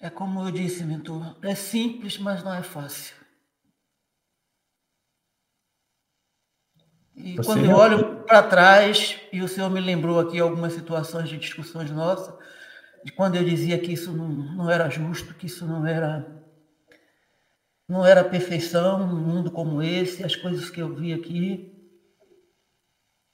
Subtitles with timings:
[0.00, 3.14] É como eu disse, mentor, é simples, mas não é fácil.
[7.14, 11.28] E Você quando eu olho para trás, e o senhor me lembrou aqui algumas situações
[11.28, 12.34] de discussões nossas,
[13.04, 16.40] de quando eu dizia que isso não, não era justo, que isso não era
[17.86, 21.76] não era perfeição num mundo como esse, as coisas que eu vi aqui.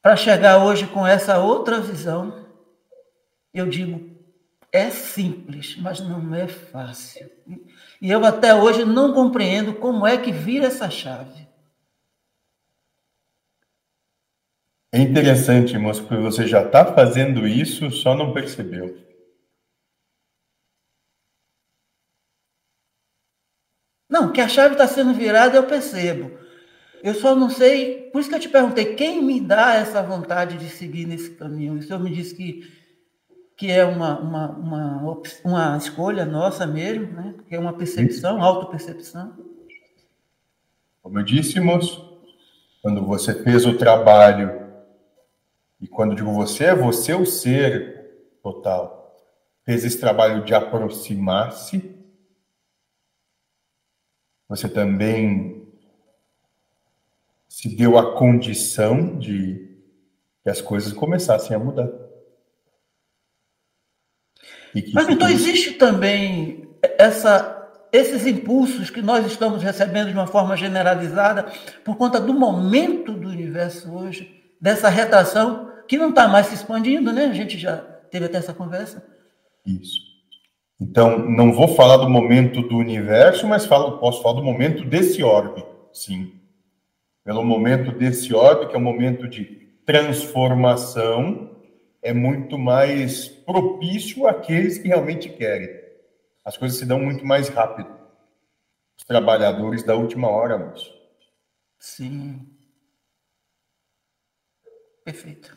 [0.03, 2.47] Para chegar hoje com essa outra visão,
[3.53, 4.16] eu digo,
[4.77, 7.31] é simples, mas não é fácil.
[8.01, 11.47] E eu até hoje não compreendo como é que vira essa chave.
[14.93, 18.97] É interessante, moço, porque você já está fazendo isso, só não percebeu.
[24.09, 26.39] Não, que a chave está sendo virada, eu percebo.
[27.03, 30.57] Eu só não sei, por isso que eu te perguntei, quem me dá essa vontade
[30.57, 31.75] de seguir nesse caminho?
[31.75, 32.76] O senhor me disse que
[33.57, 37.35] que é uma, uma, uma, uma escolha nossa mesmo, né?
[37.49, 39.35] que é uma percepção, autopercepção.
[41.03, 42.21] Como eu disse, moço,
[42.83, 44.67] quando você fez o trabalho,
[45.81, 49.17] e quando digo você, é você o ser total,
[49.65, 51.97] fez esse trabalho de aproximar-se,
[54.49, 55.67] você também
[57.49, 59.77] se deu a condição de
[60.43, 62.06] que as coisas começassem a mudar.
[64.93, 71.47] Mas então existe também essa, esses impulsos que nós estamos recebendo de uma forma generalizada
[71.85, 77.13] por conta do momento do universo hoje, dessa retração que não está mais se expandindo,
[77.13, 77.27] né?
[77.27, 79.05] A gente já teve até essa conversa.
[79.65, 80.07] Isso.
[80.81, 85.23] Então, não vou falar do momento do universo, mas falo, posso falar do momento desse
[85.23, 86.33] orbe, sim.
[87.25, 89.45] Pelo momento desse orbe, que é um momento de
[89.87, 91.56] transformação,
[92.07, 95.69] é muito mais propício àqueles que realmente querem.
[96.45, 97.91] As coisas se dão muito mais rápido.
[98.97, 100.95] Os trabalhadores da última hora, moço.
[101.81, 102.47] Sim.
[105.05, 105.57] Perfeito.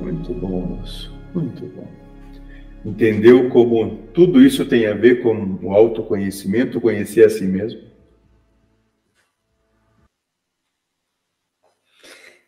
[0.00, 1.12] Muito bom, moço.
[1.34, 2.01] Muito bom.
[2.84, 7.80] Entendeu como tudo isso tem a ver com o autoconhecimento, conhecer a si mesmo?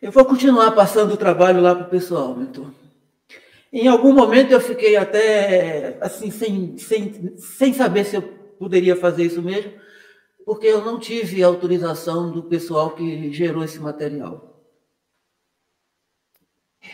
[0.01, 2.69] Eu vou continuar passando o trabalho lá para o pessoal, mentor.
[3.71, 8.21] Em algum momento eu fiquei até assim, sem, sem, sem saber se eu
[8.59, 9.71] poderia fazer isso mesmo,
[10.45, 14.54] porque eu não tive autorização do pessoal que gerou esse material.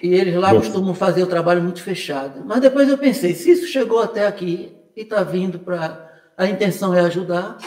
[0.02, 0.66] E eles lá Nossa.
[0.66, 2.42] costumam fazer o trabalho muito fechado.
[2.46, 6.10] Mas depois eu pensei, se isso chegou até aqui e está vindo para.
[6.38, 7.58] A intenção é ajudar.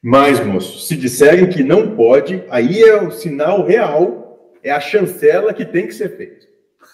[0.00, 5.52] Mas, moço, se disserem que não pode, aí é o sinal real, é a chancela
[5.52, 6.46] que tem que ser feita.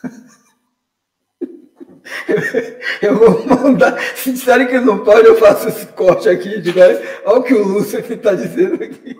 [3.03, 4.01] eu vou mandar.
[4.17, 6.59] Se disserem que não pode, eu faço esse corte aqui.
[6.59, 9.15] Digo, olha o que o Lúcio está dizendo aqui.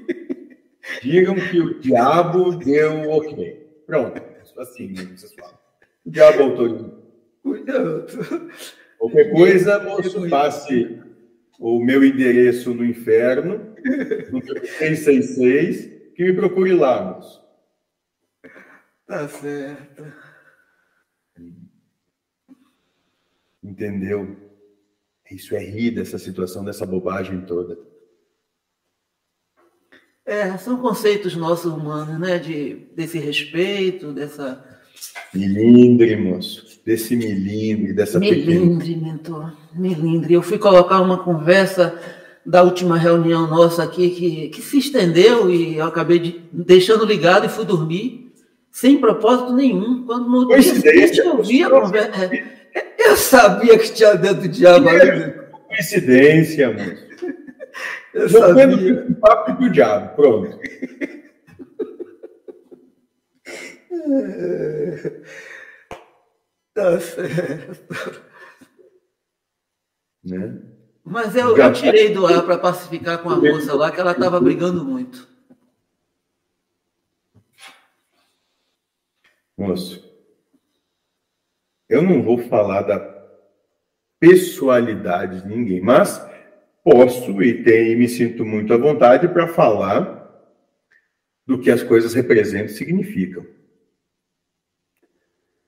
[1.03, 3.61] Digam que o diabo deu ok.
[3.87, 5.59] Pronto assim, vocês falam.
[6.05, 7.03] O diabo autorizou.
[7.43, 8.07] Cuidado.
[8.99, 11.01] Qualquer coisa, moço, passe
[11.59, 13.75] o meu endereço no inferno,
[14.31, 17.43] no 666, que me procure lá, moço.
[19.07, 20.13] Tá certo.
[23.63, 24.37] Entendeu?
[25.31, 27.79] Isso é rir dessa situação, dessa bobagem toda.
[30.25, 32.39] É, são conceitos nossos humanos, né?
[32.39, 34.65] De, desse respeito, dessa.
[35.35, 36.81] Milindre, moço.
[36.85, 39.13] Desse milindre, dessa Milindre, pequena...
[39.13, 39.53] mentor.
[39.75, 40.35] Milindre.
[40.35, 41.99] Eu fui colocar uma conversa
[42.45, 47.47] da última reunião nossa aqui que, que se estendeu e eu acabei de, deixando ligado
[47.47, 48.33] e fui dormir
[48.71, 50.05] sem propósito nenhum.
[50.05, 52.31] Quando no dia seguinte eu vi a conversa.
[52.75, 55.35] É, eu sabia que tinha dentro do diabo ali.
[55.69, 57.13] Coincidência, moço.
[58.15, 59.07] Eu sabia.
[59.09, 60.59] o papo do diabo, pronto.
[66.75, 68.23] Tá certo.
[70.25, 70.63] Né?
[71.05, 74.41] Mas eu, eu tirei do ar para pacificar com a moça lá, que ela estava
[74.41, 75.29] brigando muito.
[79.57, 80.03] Moço,
[81.89, 82.99] eu não vou falar da
[84.19, 86.19] pessoalidade de ninguém, mas
[86.83, 90.23] posso e, tem, me sinto muito à vontade para falar
[91.47, 93.47] do que as coisas representam e significam.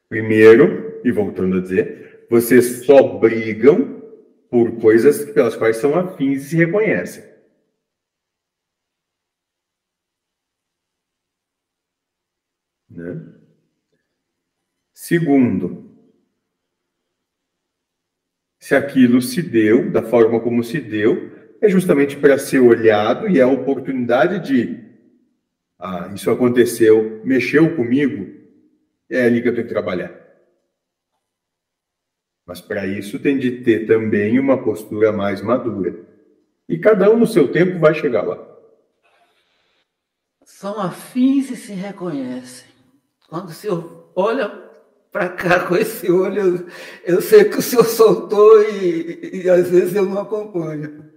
[0.09, 4.03] Primeiro, e voltando a dizer, vocês só brigam
[4.51, 7.25] por coisas pelas quais são afins e se reconhecem.
[12.89, 13.35] Né?
[14.93, 15.94] Segundo,
[18.65, 21.31] se aquilo se deu da forma como se deu,
[21.61, 24.83] é justamente para ser olhado e é a oportunidade de
[25.79, 28.27] ah, isso aconteceu, mexeu comigo,
[29.11, 30.19] é ali que eu tenho que trabalhar.
[32.47, 36.01] Mas para isso tem de ter também uma postura mais madura.
[36.67, 38.43] E cada um no seu tempo vai chegar lá.
[40.43, 42.67] São afins e se reconhecem.
[43.29, 44.64] Quando senhor olha
[45.15, 46.69] para cá com esse olho, eu,
[47.05, 51.15] eu, sei que o senhor soltou e, e às vezes eu não acompanho.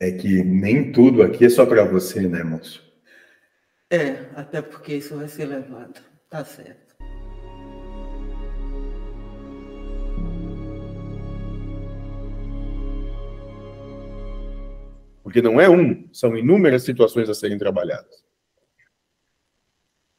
[0.00, 2.80] É que nem tudo aqui é só para você, né, moço?
[3.90, 6.00] É, até porque isso vai ser levado.
[6.30, 6.94] Tá certo.
[15.24, 18.22] Porque não é um, são inúmeras situações a serem trabalhadas.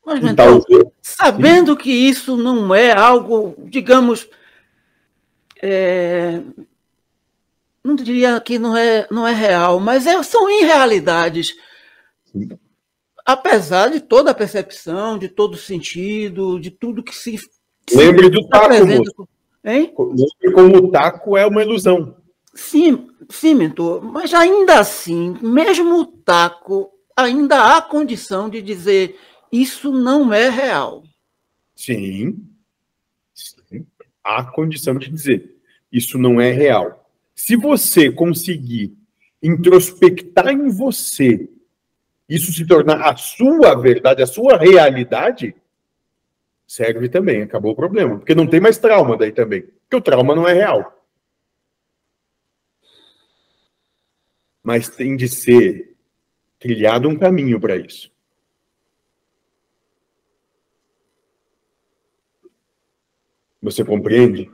[0.05, 0.61] Mas, então,
[1.01, 4.27] sabendo que isso não é algo, digamos,
[5.61, 6.41] é,
[7.83, 11.55] não diria que não é, não é real, mas é, são irrealidades.
[12.25, 12.49] Sim.
[13.25, 17.39] Apesar de toda a percepção, de todo o sentido, de tudo que se.
[17.93, 18.73] Lembre do taco.
[19.63, 19.93] Hein?
[19.97, 22.17] Lembre como o taco é uma ilusão.
[22.53, 29.17] Sim, sim, mentor, mas ainda assim, mesmo o taco, ainda há condição de dizer
[29.53, 31.03] isso não é real.
[31.75, 32.43] Sim,
[33.33, 33.85] sim.
[34.23, 35.55] há condição de dizer
[35.91, 37.07] isso não é real.
[37.35, 38.97] Se você conseguir
[39.43, 41.47] introspectar em você,
[42.27, 45.55] isso se tornar a sua verdade, a sua realidade,
[46.65, 48.17] serve também, acabou o problema.
[48.17, 49.61] Porque não tem mais trauma daí também.
[49.61, 51.05] Porque o trauma não é real.
[54.63, 55.95] Mas tem de ser
[56.57, 58.12] trilhado um caminho para isso.
[63.63, 64.51] Você compreende?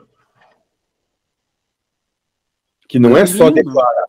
[2.89, 4.05] que não é só declarar.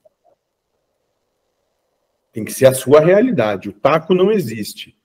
[2.32, 3.68] Tem que ser a sua realidade.
[3.68, 4.96] O taco não existe.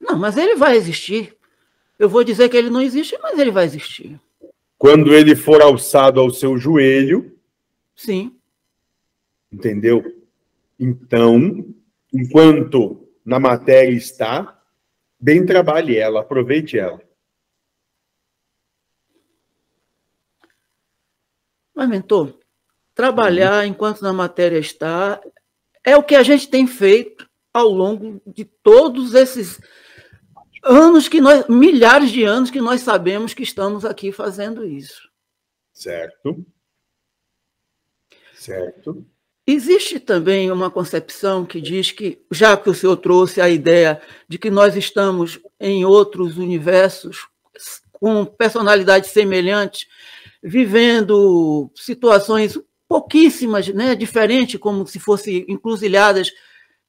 [0.00, 1.36] Não, mas ele vai existir.
[1.98, 4.20] Eu vou dizer que ele não existe, mas ele vai existir.
[4.78, 7.36] Quando ele for alçado ao seu joelho.
[7.96, 8.36] Sim.
[9.50, 10.04] Entendeu?
[10.78, 11.66] Então,
[12.12, 14.62] enquanto na matéria está,
[15.18, 17.00] bem trabalhe ela, aproveite ela.
[21.74, 22.38] Mas, mentor,
[22.94, 25.20] trabalhar enquanto na matéria está
[25.84, 29.60] é o que a gente tem feito ao longo de todos esses
[30.62, 35.10] anos que nós, milhares de anos que nós sabemos que estamos aqui fazendo isso.
[35.72, 36.46] Certo.
[38.34, 39.04] Certo.
[39.44, 44.38] Existe também uma concepção que diz que, já que o senhor trouxe a ideia de
[44.38, 47.26] que nós estamos em outros universos
[47.92, 49.86] com personalidades semelhantes,
[50.42, 52.58] vivendo situações
[52.88, 56.30] pouquíssimas, né, diferentes, como se fossem encruzilhadas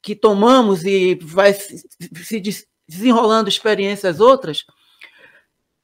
[0.02, 1.86] que tomamos e vai se
[2.88, 4.66] desenrolando experiências outras,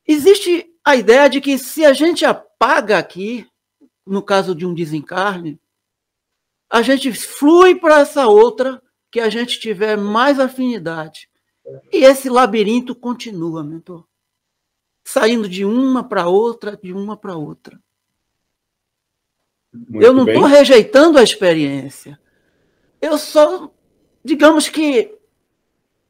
[0.05, 3.47] existe a ideia de que se a gente apaga aqui,
[4.05, 5.59] no caso de um desencarne,
[6.69, 11.29] a gente flui para essa outra que a gente tiver mais afinidade.
[11.93, 14.08] E esse labirinto continua, mentor
[15.09, 17.81] saindo de uma para outra, de uma para outra.
[19.73, 22.19] Muito eu não estou rejeitando a experiência.
[23.01, 23.71] Eu só,
[24.23, 25.17] digamos que.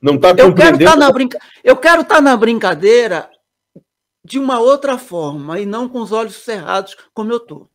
[0.01, 1.39] Não está eu quero estar tá na brinca...
[1.63, 3.31] Eu quero estar tá na brincadeira
[4.23, 7.69] de uma outra forma e não com os olhos cerrados como eu estou.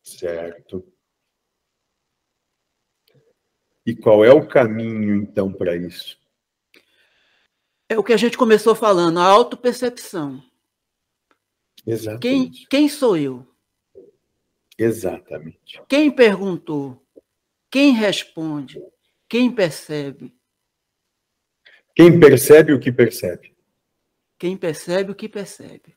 [0.00, 0.86] Certo.
[3.84, 6.16] E qual é o caminho, então, para isso?
[7.88, 10.42] É o que a gente começou falando, a autopercepção.
[11.86, 12.20] Exatamente.
[12.20, 13.46] Quem, quem sou eu?
[14.76, 15.80] Exatamente.
[15.88, 17.00] Quem perguntou?
[17.70, 18.82] Quem responde?
[19.28, 20.34] Quem percebe?
[21.94, 23.54] Quem percebe o que percebe?
[24.38, 25.96] Quem percebe o que percebe?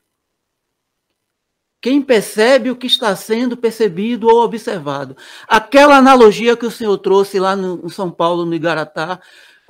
[1.80, 5.16] Quem percebe o que está sendo percebido ou observado?
[5.48, 9.20] Aquela analogia que o senhor trouxe lá no, em São Paulo, no Igaratá,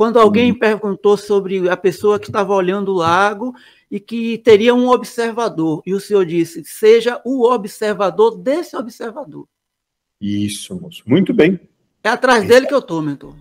[0.01, 0.59] quando alguém uhum.
[0.59, 3.55] perguntou sobre a pessoa que estava olhando o lago
[3.91, 9.47] e que teria um observador, e o senhor disse: seja o observador desse observador.
[10.19, 11.03] Isso, moço.
[11.07, 11.61] Muito bem.
[12.03, 13.35] É atrás dele que eu estou, mentor.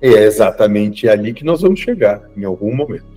[0.00, 3.13] É exatamente ali que nós vamos chegar, em algum momento.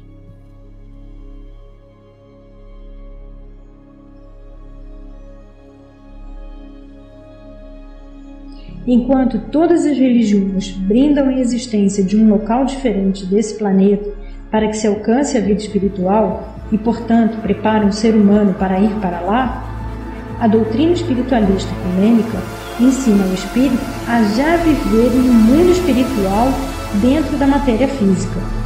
[8.87, 14.09] Enquanto todas as religiões brindam a existência de um local diferente desse planeta
[14.49, 18.93] para que se alcance a vida espiritual e, portanto, preparam o ser humano para ir
[19.01, 19.67] para lá,
[20.39, 22.37] a doutrina espiritualista ecumênica
[22.79, 26.47] ensina o espírito a já viver em um mundo espiritual
[27.01, 28.56] dentro da matéria física.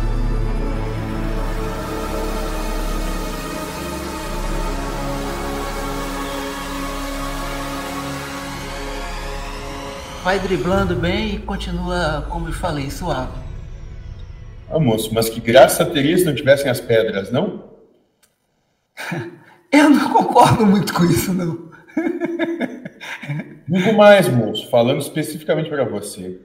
[10.24, 13.32] Vai driblando bem e continua, como eu falei, suave.
[14.70, 17.72] Ah, moço, mas que graça teria se não tivessem as pedras, não?
[19.72, 21.72] eu não concordo muito com isso, não.
[23.68, 26.40] Digo mais, moço, falando especificamente para você.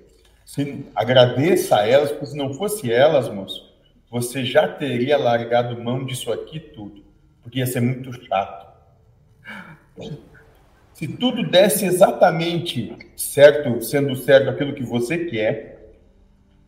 [0.45, 3.75] Se, agradeça a elas, porque se não fosse elas, moço,
[4.11, 7.05] você já teria largado mão disso aqui tudo,
[7.43, 8.67] porque ia ser muito chato.
[10.97, 15.93] Se tudo desse exatamente certo, sendo certo aquilo que você quer,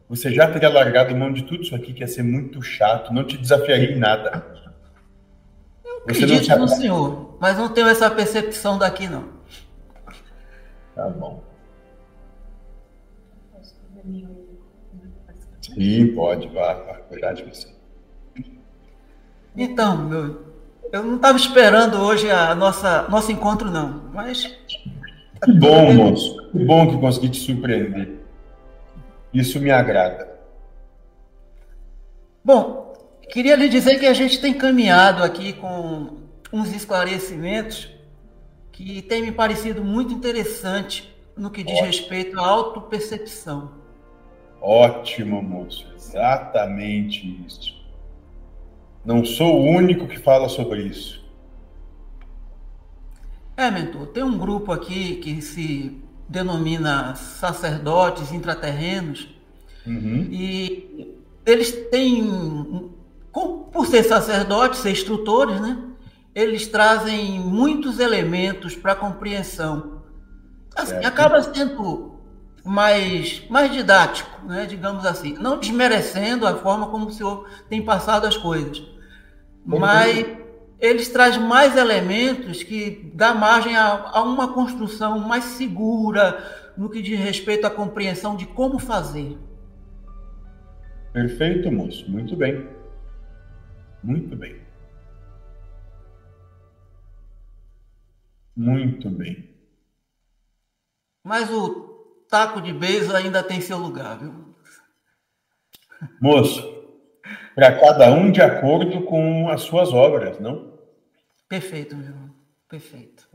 [0.06, 3.25] você já teria largado mão de tudo isso aqui, que ia ser muito chato, não
[3.25, 4.44] te desafiaria em nada.
[5.82, 9.30] Eu você acredito no senhor, mas não tenho essa percepção daqui, não.
[10.94, 11.42] Tá bom.
[15.62, 17.68] Sim, pode, vá, vá, cuidar de você.
[19.56, 20.48] Então, meu,
[20.92, 24.02] eu não estava esperando hoje a nossa nosso encontro, não.
[24.12, 24.47] Mas.
[25.45, 26.37] Que bom, moço.
[26.50, 28.18] Que bom que consegui te surpreender.
[29.33, 30.28] Isso me agrada.
[32.45, 32.95] Bom,
[33.30, 36.18] queria lhe dizer que a gente tem caminhado aqui com
[36.52, 37.90] uns esclarecimentos
[38.73, 41.87] que tem me parecido muito interessante no que diz Ótimo.
[41.87, 43.73] respeito à autopercepção.
[44.61, 45.87] Ótimo, moço.
[45.95, 47.77] Exatamente isso.
[49.05, 51.25] Não sou o único que fala sobre isso.
[53.57, 59.35] É, mentor, tem um grupo aqui que se denomina sacerdotes intraterrenos
[59.87, 60.28] uhum.
[60.31, 62.90] e eles têm,
[63.33, 65.78] por ser sacerdotes, ser instrutores, né?
[66.35, 70.02] Eles trazem muitos elementos para a compreensão.
[70.76, 72.17] Assim, acaba sendo
[72.68, 74.66] mais, mais didático, né?
[74.66, 75.34] digamos assim.
[75.34, 78.98] Não desmerecendo a forma como o senhor tem passado as coisas
[79.76, 80.26] mas
[80.80, 87.02] eles trazem mais elementos que dá margem a, a, uma construção mais segura no que
[87.02, 89.37] diz respeito à compreensão de como fazer.
[91.12, 92.10] Perfeito, moço.
[92.10, 92.66] Muito bem.
[94.02, 94.62] Muito bem.
[98.56, 99.50] Muito bem.
[101.22, 101.88] Mas o
[102.28, 104.54] taco de beijo ainda tem seu lugar, viu?
[106.20, 106.62] Moço,
[107.54, 110.78] para cada um de acordo com as suas obras, não?
[111.49, 112.35] Perfeito, meu irmão.
[112.68, 113.26] Perfeito.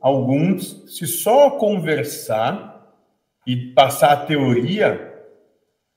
[0.00, 2.94] Alguns, se só conversar
[3.46, 5.24] e passar a teoria,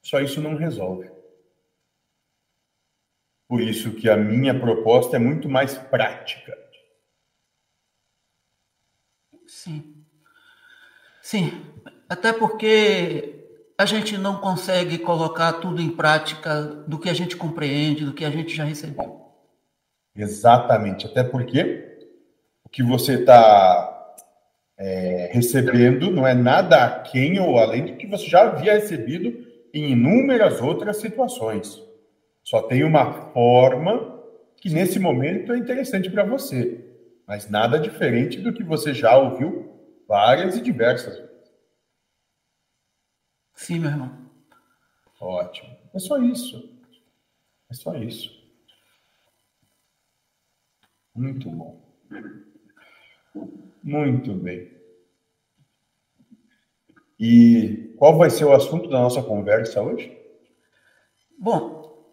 [0.02, 1.12] só isso não resolve.
[3.48, 6.58] Por isso que a minha proposta é muito mais prática.
[9.48, 10.06] Sim.
[11.22, 11.73] Sim.
[12.14, 18.06] Até porque a gente não consegue colocar tudo em prática do que a gente compreende,
[18.06, 19.20] do que a gente já recebeu.
[20.16, 21.98] Exatamente, até porque
[22.64, 24.14] o que você está
[24.78, 29.94] é, recebendo não é nada aquém ou além do que você já havia recebido em
[29.94, 31.82] inúmeras outras situações.
[32.44, 34.22] Só tem uma forma
[34.58, 36.80] que nesse momento é interessante para você,
[37.28, 39.74] mas nada diferente do que você já ouviu
[40.08, 41.33] várias e diversas vezes.
[43.64, 44.12] Sim, meu irmão.
[45.22, 45.74] Ótimo.
[45.94, 46.70] É só isso.
[47.70, 48.30] É só isso.
[51.16, 51.82] Muito bom.
[53.82, 54.70] Muito bem.
[57.18, 60.12] E qual vai ser o assunto da nossa conversa hoje?
[61.40, 62.06] Bom,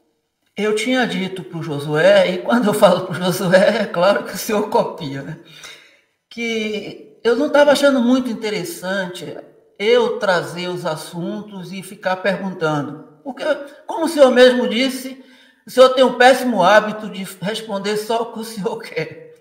[0.56, 4.24] eu tinha dito para o Josué, e quando eu falo para o Josué, é claro
[4.24, 5.40] que o senhor copia, né?
[6.28, 9.36] que eu não estava achando muito interessante
[9.80, 13.08] eu trazer os assuntos e ficar perguntando.
[13.24, 13.42] Porque,
[13.86, 15.24] como o senhor mesmo disse,
[15.66, 19.34] o senhor tem um péssimo hábito de responder só o que o senhor quer.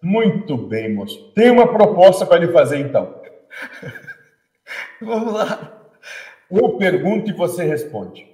[0.00, 1.32] Muito bem, moço.
[1.32, 3.20] Tem uma proposta para lhe fazer, então.
[5.02, 5.72] Vamos lá.
[6.48, 8.30] Eu pergunto e você responde.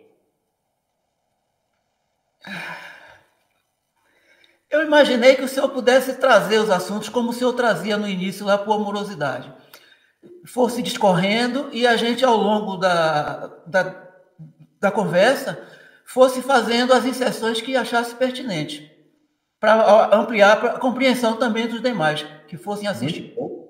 [4.71, 8.45] Eu imaginei que o senhor pudesse trazer os assuntos como o senhor trazia no início
[8.45, 9.51] lá por amorosidade
[10.45, 14.09] fosse discorrendo e a gente, ao longo da, da,
[14.81, 15.63] da conversa,
[16.05, 18.91] fosse fazendo as inserções que achasse pertinente,
[19.59, 23.35] para ampliar a compreensão também dos demais que fossem assistir.
[23.37, 23.69] Muito,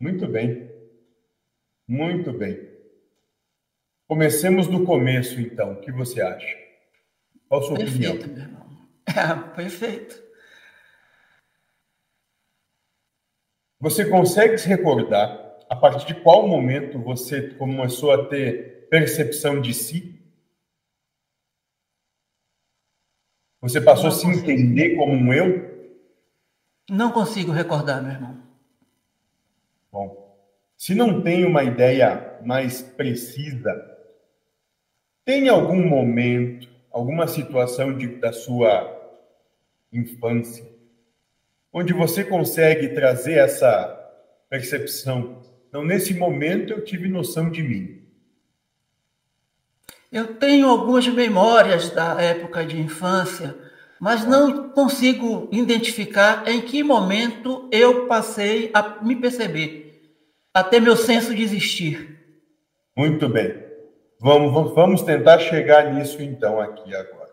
[0.00, 0.70] Muito bem.
[1.86, 2.74] Muito bem.
[4.08, 5.72] Comecemos do começo, então.
[5.72, 6.56] O que você acha?
[7.48, 8.34] Qual a sua perfeito, opinião?
[8.34, 8.64] Meu irmão.
[9.06, 10.23] É, perfeito.
[13.84, 19.74] Você consegue se recordar a partir de qual momento você começou a ter percepção de
[19.74, 20.18] si?
[23.60, 25.92] Você passou a se entender como um eu?
[26.88, 28.42] Não consigo recordar, meu irmão.
[29.92, 30.34] Bom,
[30.78, 33.70] se não tem uma ideia mais precisa,
[35.26, 39.20] tem algum momento, alguma situação de, da sua
[39.92, 40.73] infância,
[41.74, 44.00] onde você consegue trazer essa
[44.48, 45.42] percepção?
[45.68, 48.00] Então, nesse momento, eu tive noção de mim.
[50.12, 53.56] Eu tenho algumas memórias da época de infância,
[54.00, 60.14] mas não consigo identificar em que momento eu passei a me perceber,
[60.54, 62.20] até meu senso de existir.
[62.96, 63.64] Muito bem.
[64.20, 67.23] Vamos, vamos tentar chegar nisso então aqui agora.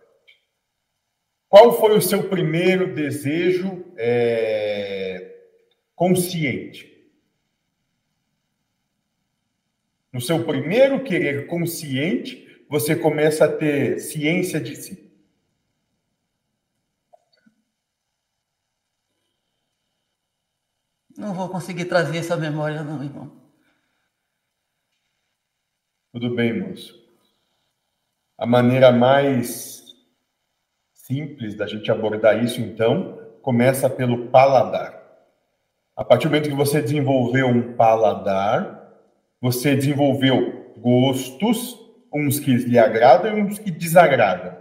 [1.51, 5.37] Qual foi o seu primeiro desejo é,
[5.93, 6.89] consciente?
[10.13, 15.11] No seu primeiro querer consciente, você começa a ter ciência de si.
[21.17, 23.29] Não vou conseguir trazer essa memória, não, irmão.
[26.13, 26.97] Tudo bem, moço.
[28.37, 29.80] A maneira mais
[31.11, 35.01] simples da gente abordar isso, então, começa pelo paladar.
[35.93, 38.93] A partir do momento que você desenvolveu um paladar,
[39.41, 41.77] você desenvolveu gostos
[42.13, 44.55] uns que lhe agradam e uns que desagradam.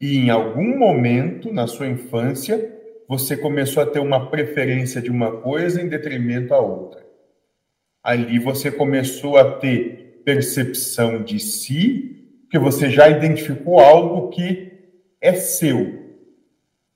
[0.00, 2.72] E em algum momento na sua infância,
[3.08, 7.02] você começou a ter uma preferência de uma coisa em detrimento à outra.
[8.02, 12.12] Ali você começou a ter percepção de si,
[12.50, 14.71] que você já identificou algo que
[15.22, 16.18] é seu.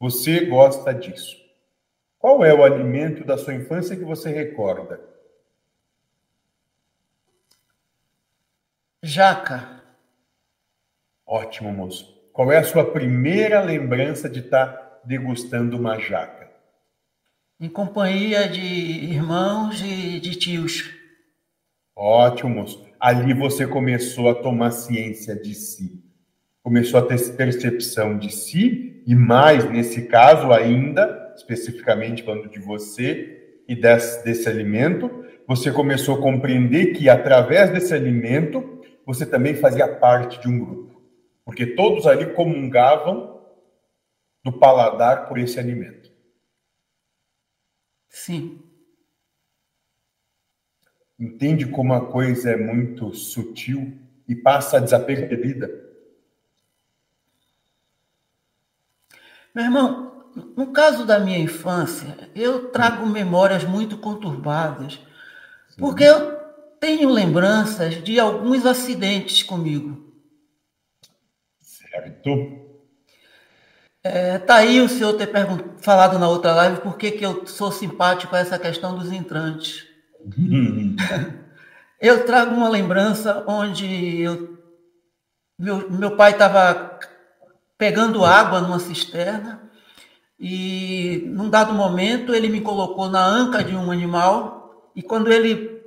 [0.00, 1.36] Você gosta disso.
[2.18, 5.00] Qual é o alimento da sua infância que você recorda?
[9.00, 9.80] Jaca.
[11.24, 12.14] Ótimo, moço.
[12.32, 16.50] Qual é a sua primeira lembrança de estar tá degustando uma jaca?
[17.60, 20.92] Em companhia de irmãos e de tios.
[21.94, 22.84] Ótimo, moço.
[22.98, 26.05] Ali você começou a tomar ciência de si.
[26.66, 33.60] Começou a ter percepção de si e mais, nesse caso ainda, especificamente falando de você
[33.68, 39.86] e desse, desse alimento, você começou a compreender que através desse alimento você também fazia
[39.86, 41.00] parte de um grupo,
[41.44, 43.40] porque todos ali comungavam
[44.44, 46.10] do paladar por esse alimento.
[48.08, 48.60] Sim.
[51.16, 55.85] Entende como a coisa é muito sutil e passa desapercebida?
[59.56, 60.12] Meu irmão,
[60.54, 65.00] no caso da minha infância, eu trago memórias muito conturbadas,
[65.78, 66.36] porque eu
[66.78, 70.12] tenho lembranças de alguns acidentes comigo.
[71.58, 72.28] Certo.
[74.04, 75.32] É, tá aí o senhor ter
[75.80, 79.86] falado na outra live por que, que eu sou simpático a essa questão dos entrantes.
[81.98, 84.58] eu trago uma lembrança onde eu,
[85.58, 87.00] meu, meu pai estava
[87.78, 89.70] pegando água numa cisterna
[90.38, 95.82] e, num dado momento, ele me colocou na anca de um animal e, quando ele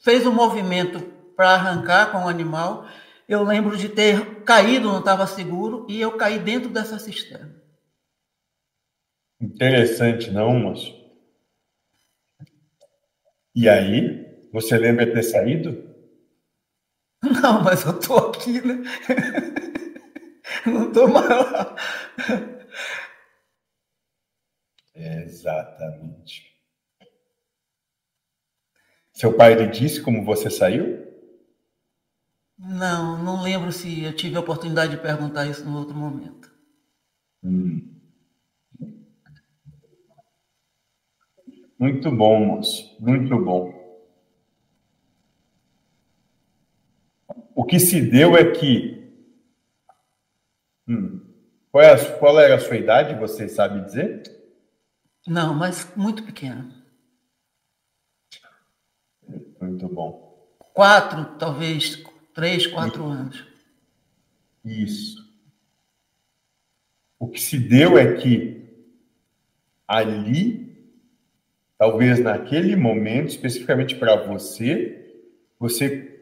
[0.00, 1.00] fez um movimento
[1.36, 2.86] para arrancar com o animal.
[3.28, 7.54] Eu lembro de ter caído, não estava seguro, e eu caí dentro dessa cisterna.
[9.40, 10.92] Interessante, não, moço?
[13.54, 15.88] E aí, você lembra de ter saído?
[17.22, 18.82] Não, mas eu tô aqui, né?
[20.66, 21.76] Não tô mais lá.
[24.94, 26.50] Exatamente.
[29.12, 31.06] Seu pai lhe disse como você saiu?
[32.58, 36.50] Não, não lembro se eu tive a oportunidade de perguntar isso no outro momento.
[37.42, 37.96] Hum.
[41.78, 42.94] Muito bom, moço.
[43.00, 43.72] Muito bom.
[47.54, 48.99] O que se deu é que.
[50.90, 51.20] Hum.
[51.70, 54.22] Qual, é a, qual era a sua idade, você sabe dizer?
[55.26, 56.68] Não, mas muito pequena.
[59.60, 60.56] Muito bom.
[60.74, 62.02] Quatro, talvez,
[62.34, 63.12] três, quatro Isso.
[63.12, 63.46] anos.
[64.64, 65.30] Isso.
[67.18, 68.60] O que se deu é que
[69.86, 70.90] ali,
[71.78, 74.96] talvez naquele momento, especificamente para você,
[75.60, 76.19] Você,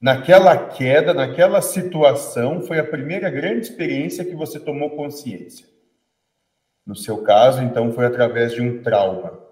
[0.00, 5.66] naquela queda, naquela situação, foi a primeira grande experiência que você tomou consciência.
[6.86, 9.44] No seu caso, então, foi através de um trauma.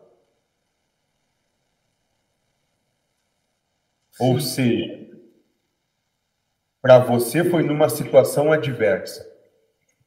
[4.13, 4.25] Sim.
[4.25, 5.05] Ou seja,
[6.81, 9.27] para você foi numa situação adversa.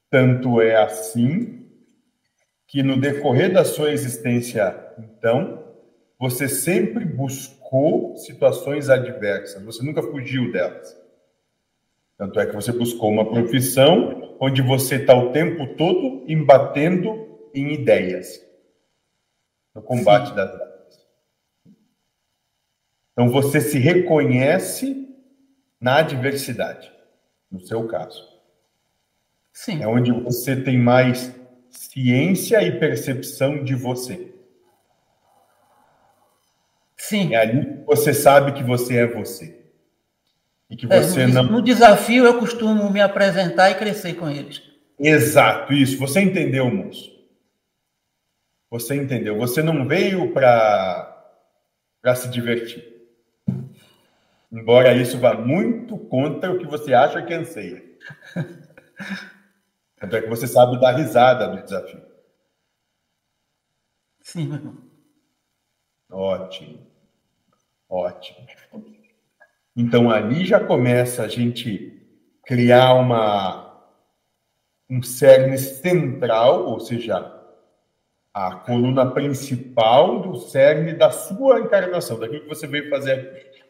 [0.09, 1.67] Tanto é assim
[2.65, 5.65] que no decorrer da sua existência, então,
[6.19, 7.56] você sempre buscou
[8.17, 10.95] situações adversas, você nunca fugiu delas.
[12.17, 17.73] Tanto é que você buscou uma profissão onde você está o tempo todo embatendo em
[17.73, 18.41] ideias,
[19.73, 20.35] no combate Sim.
[20.35, 21.07] das ideias.
[23.11, 25.07] Então você se reconhece
[25.79, 26.91] na adversidade,
[27.51, 28.27] no seu caso.
[29.53, 29.81] Sim.
[29.81, 31.35] É onde você tem mais
[31.69, 34.26] ciência e percepção de você.
[36.97, 37.35] Sim.
[37.35, 39.57] Ali que você sabe que você é você.
[40.69, 41.43] E que você é, no, não.
[41.43, 44.61] No desafio, eu costumo me apresentar e crescer com eles.
[44.99, 45.97] Exato, isso.
[45.99, 47.15] Você entendeu, moço.
[48.69, 49.37] Você entendeu.
[49.37, 51.33] Você não veio para
[52.15, 52.83] se divertir.
[54.51, 57.83] Embora isso vá muito contra o que você acha que anseia.
[59.99, 62.01] Tanto é que você sabe dar risada do desafio.
[64.21, 64.86] Sim, meu irmão.
[66.09, 66.79] Ótimo.
[67.89, 68.47] Ótimo.
[69.75, 72.01] Então ali já começa a gente
[72.45, 73.65] criar uma
[74.89, 77.33] um cerne central, ou seja,
[78.33, 83.63] a coluna principal do cerne da sua encarnação, daquilo que você veio fazer aqui.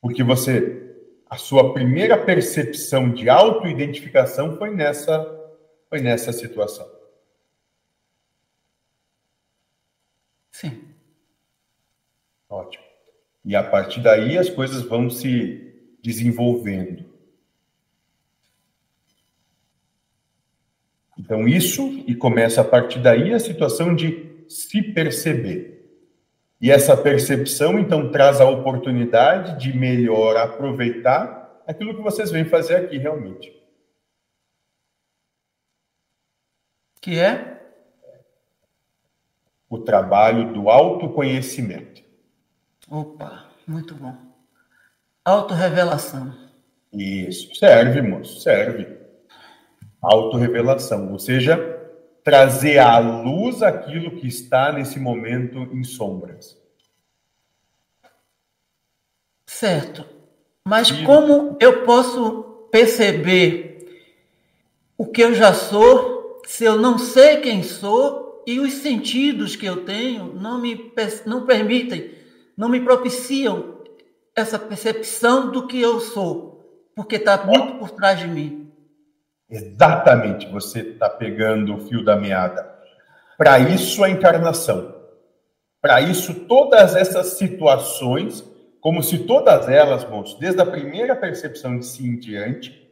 [0.00, 0.84] Porque você
[1.30, 5.36] a sua primeira percepção de autoidentificação foi nessa
[5.88, 6.86] foi nessa situação.
[10.52, 10.87] Sim.
[12.48, 12.84] Ótimo.
[13.44, 15.68] E a partir daí as coisas vão se
[16.02, 17.04] desenvolvendo.
[21.18, 25.78] Então, isso, e começa a partir daí a situação de se perceber.
[26.60, 32.76] E essa percepção, então, traz a oportunidade de melhor aproveitar aquilo que vocês vêm fazer
[32.76, 33.52] aqui realmente.
[37.00, 37.62] Que é?
[39.68, 42.07] O trabalho do autoconhecimento.
[42.90, 44.16] Opa, muito bom.
[45.24, 46.34] Autorrevelação.
[46.92, 48.98] Isso, serve, moço, serve.
[50.00, 51.56] Autorrevelação, ou seja,
[52.24, 56.56] trazer à luz aquilo que está nesse momento em sombras.
[59.46, 60.04] Certo.
[60.64, 64.04] Mas como eu posso perceber
[64.96, 69.66] o que eu já sou se eu não sei quem sou e os sentidos que
[69.66, 70.92] eu tenho não me
[71.26, 72.10] não permitem,
[72.58, 73.78] não me propiciam
[74.34, 78.72] essa percepção do que eu sou, porque está muito por trás de mim.
[79.48, 82.68] Exatamente, você está pegando o fio da meada.
[83.38, 84.92] Para isso a encarnação.
[85.80, 88.44] Para isso todas essas situações,
[88.80, 92.88] como se todas elas, moço, desde a primeira percepção de si em diante,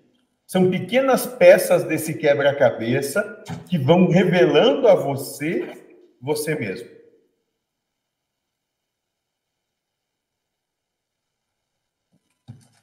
[0.47, 5.85] são pequenas peças desse quebra-cabeça que vão revelando a você
[6.23, 6.96] você mesmo.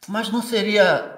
[0.08, 1.18] Mas não seria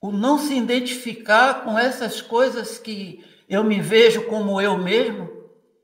[0.00, 5.28] o não se identificar com essas coisas que eu me vejo como eu mesmo,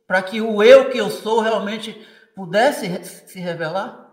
[0.07, 2.01] para que o eu que eu sou realmente
[2.35, 2.88] pudesse
[3.27, 4.07] se revelar?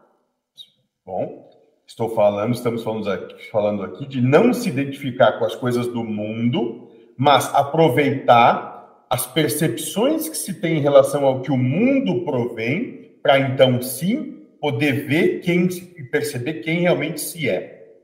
[1.05, 1.43] Bom,
[1.85, 6.03] Estou falando, estamos falando aqui, falando aqui de não se identificar com as coisas do
[6.03, 13.11] mundo, mas aproveitar as percepções que se tem em relação ao que o mundo provém,
[13.21, 14.32] para então sim
[14.63, 17.99] poder ver quem e perceber quem realmente se é.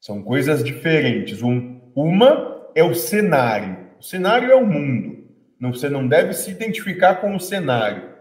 [0.00, 1.40] São coisas diferentes.
[1.40, 3.94] Um, uma é o cenário.
[4.00, 5.30] O cenário é o mundo.
[5.60, 8.12] Não, você não deve se identificar com o cenário.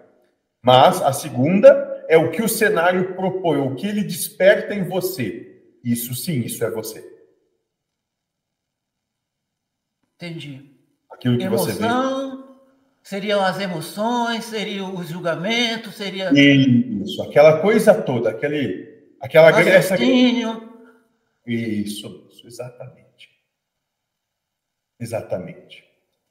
[0.62, 5.64] Mas a segunda é o que o cenário propõe, o que ele desperta em você.
[5.84, 7.04] Isso sim, isso é você.
[10.14, 10.78] Entendi.
[11.10, 12.47] Aquilo que Emoção, você vê.
[13.08, 18.86] Seriam as emoções, seriam os julgamentos, seria Isso, aquela coisa toda, aquele
[19.22, 19.96] aquela essa
[21.46, 23.30] Isso, isso exatamente.
[25.00, 25.86] Exatamente.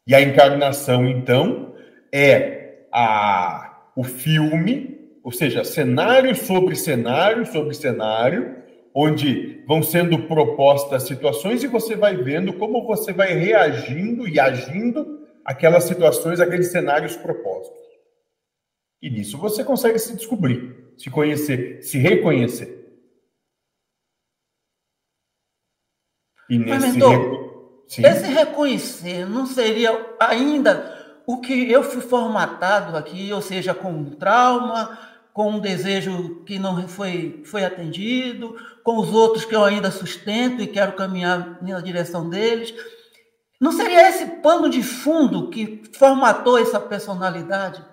[0.07, 1.75] E a encarnação então
[2.12, 8.55] é a o filme, ou seja, cenário sobre cenário sobre cenário,
[8.95, 15.26] onde vão sendo propostas situações e você vai vendo como você vai reagindo e agindo
[15.47, 17.79] aquelas situações, aqueles cenários propostos.
[19.01, 22.85] E nisso você consegue se descobrir, se conhecer, se reconhecer.
[26.51, 33.41] E nesse mentor, esse reconhecer não seria ainda o que eu fui formatado aqui, ou
[33.41, 34.99] seja, com um trauma,
[35.33, 40.63] com um desejo que não foi, foi atendido, com os outros que eu ainda sustento
[40.63, 42.75] e quero caminhar na direção deles.
[43.61, 47.85] Não seria esse pano de fundo que formatou essa personalidade?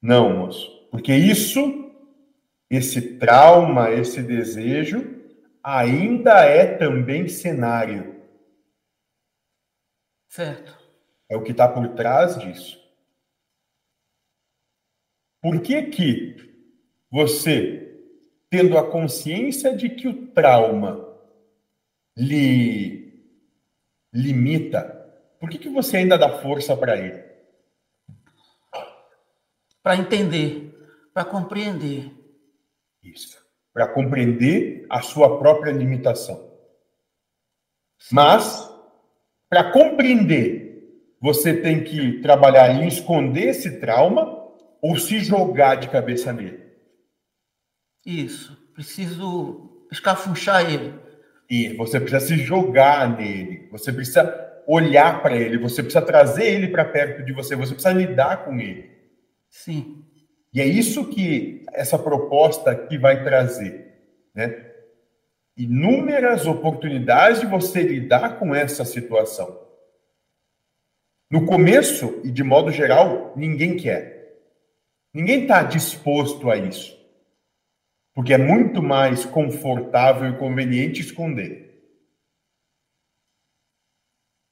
[0.00, 0.88] Não, moço.
[0.90, 1.60] Porque isso,
[2.68, 5.20] esse trauma, esse desejo,
[5.62, 8.24] ainda é também cenário.
[10.28, 10.78] Certo.
[11.28, 12.80] É o que está por trás disso.
[15.42, 16.36] Por que que
[17.10, 17.98] você,
[18.48, 21.08] tendo a consciência de que o trauma
[22.16, 23.09] lhe
[24.12, 25.00] limita,
[25.38, 27.24] por que que você ainda dá força para ele?
[29.82, 30.74] Para entender,
[31.14, 32.12] para compreender.
[33.02, 33.38] Isso.
[33.72, 36.50] Para compreender a sua própria limitação.
[38.12, 38.68] Mas,
[39.48, 40.70] para compreender,
[41.20, 44.38] você tem que trabalhar em esconder esse trauma
[44.82, 46.70] ou se jogar de cabeça nele.
[48.04, 48.56] Isso.
[48.74, 50.98] Preciso escafunchar ele.
[51.50, 53.66] E você precisa se jogar nele.
[53.72, 55.58] Você precisa olhar para ele.
[55.58, 57.56] Você precisa trazer ele para perto de você.
[57.56, 58.88] Você precisa lidar com ele.
[59.50, 60.04] Sim.
[60.54, 63.94] E é isso que essa proposta aqui vai trazer,
[64.32, 64.66] né?
[65.56, 69.60] Inúmeras oportunidades de você lidar com essa situação.
[71.30, 74.38] No começo e de modo geral, ninguém quer.
[75.12, 76.99] Ninguém está disposto a isso.
[78.14, 81.70] Porque é muito mais confortável e conveniente esconder.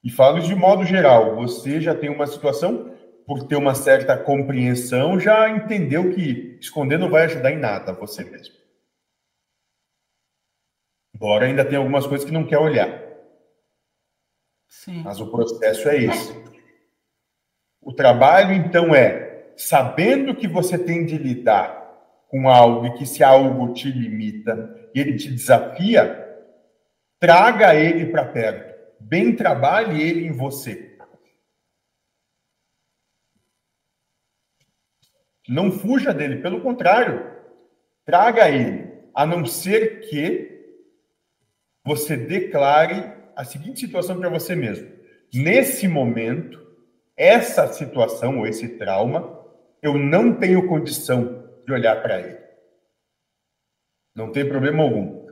[0.02, 5.18] E falo de modo geral, você já tem uma situação, por ter uma certa compreensão,
[5.18, 8.54] já entendeu que esconder não vai ajudar em nada você mesmo.
[11.14, 13.02] Embora ainda tenha algumas coisas que não quer olhar.
[14.68, 15.02] Sim.
[15.02, 16.32] Mas o processo é esse.
[17.82, 21.87] O trabalho, então, é sabendo que você tem de lidar
[22.28, 26.26] com algo e que esse algo te limita e ele te desafia,
[27.18, 28.78] traga ele para perto.
[29.00, 30.96] Bem trabalhe ele em você.
[35.48, 37.26] Não fuja dele, pelo contrário,
[38.04, 40.58] traga ele, a não ser que
[41.82, 44.92] você declare a seguinte situação para você mesmo.
[45.32, 46.68] Nesse momento,
[47.16, 49.38] essa situação ou esse trauma
[49.80, 52.38] eu não tenho condição de olhar para ele.
[54.14, 55.28] Não tem problema algum.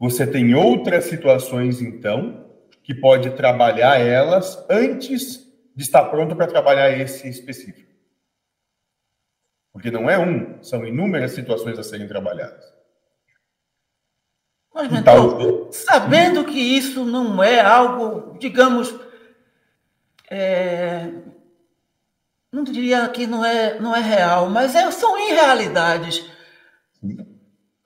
[0.00, 2.50] Você tem outras situações, então,
[2.82, 7.92] que pode trabalhar elas antes de estar pronto para trabalhar esse específico.
[9.72, 12.64] Porque não é um, são inúmeras situações a serem trabalhadas.
[14.74, 18.92] Mas, então, sabendo que isso não é algo, digamos,
[20.28, 21.12] é,
[22.52, 26.24] não diria que não é, não é real, mas é, são irrealidades.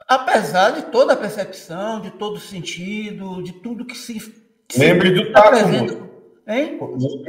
[0.07, 4.35] Apesar de toda a percepção, de todo o sentido, de tudo que se.
[4.77, 6.11] Lembre do taco.
[6.46, 6.79] Hein?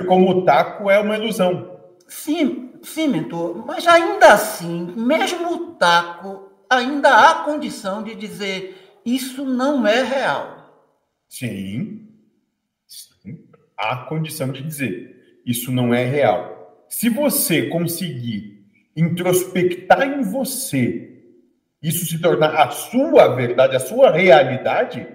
[0.07, 1.79] Como o taco é uma ilusão.
[2.07, 3.65] Sim, sim, mentor.
[3.65, 10.61] Mas ainda assim, mesmo o taco, ainda há condição de dizer isso não é real.
[11.29, 12.07] Sim.
[12.87, 13.45] sim.
[13.77, 16.60] Há condição de dizer isso não é real.
[16.91, 21.23] Se você conseguir introspectar em você,
[21.81, 25.07] isso se tornar a sua verdade, a sua realidade,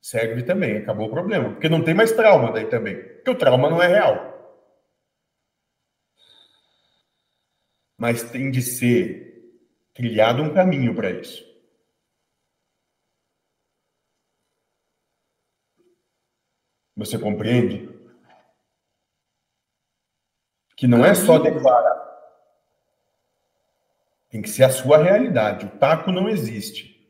[0.00, 1.50] serve também, acabou o problema.
[1.50, 2.96] Porque não tem mais trauma daí também.
[2.96, 4.32] Porque o trauma não é real.
[7.98, 9.52] Mas tem de ser
[9.92, 11.44] criado um caminho para isso.
[16.96, 17.91] Você compreende?
[20.82, 21.96] Que não é só declarar.
[24.28, 25.66] Tem que ser a sua realidade.
[25.66, 27.08] O taco não existe.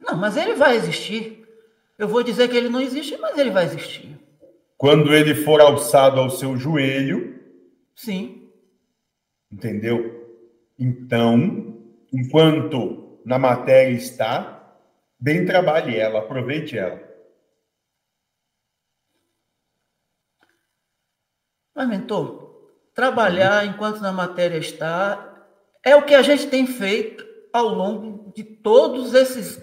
[0.00, 1.46] Não, mas ele vai existir.
[1.96, 4.18] Eu vou dizer que ele não existe, mas ele vai existir.
[4.76, 7.40] Quando ele for alçado ao seu joelho.
[7.94, 8.50] Sim.
[9.48, 10.36] Entendeu?
[10.76, 11.78] Então,
[12.12, 14.74] enquanto na matéria está,
[15.16, 17.05] bem trabalhe ela, aproveite ela.
[21.76, 25.46] Mas, mentor, trabalhar enquanto na matéria está
[25.84, 29.60] é o que a gente tem feito ao longo de todos esses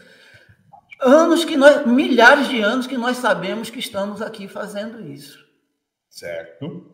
[1.01, 5.43] anos que nós, milhares de anos que nós sabemos que estamos aqui fazendo isso.
[6.07, 6.93] Certo.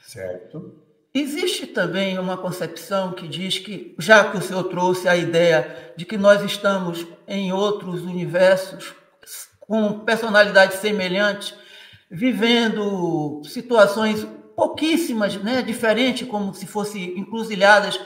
[0.00, 0.82] Certo.
[1.12, 6.06] Existe também uma concepção que diz que, já que o senhor trouxe a ideia de
[6.06, 8.94] que nós estamos em outros universos
[9.60, 11.54] com personalidades semelhantes,
[12.14, 14.24] vivendo situações
[14.54, 18.00] pouquíssimas, né, diferentes, como se fossem encruzilhadas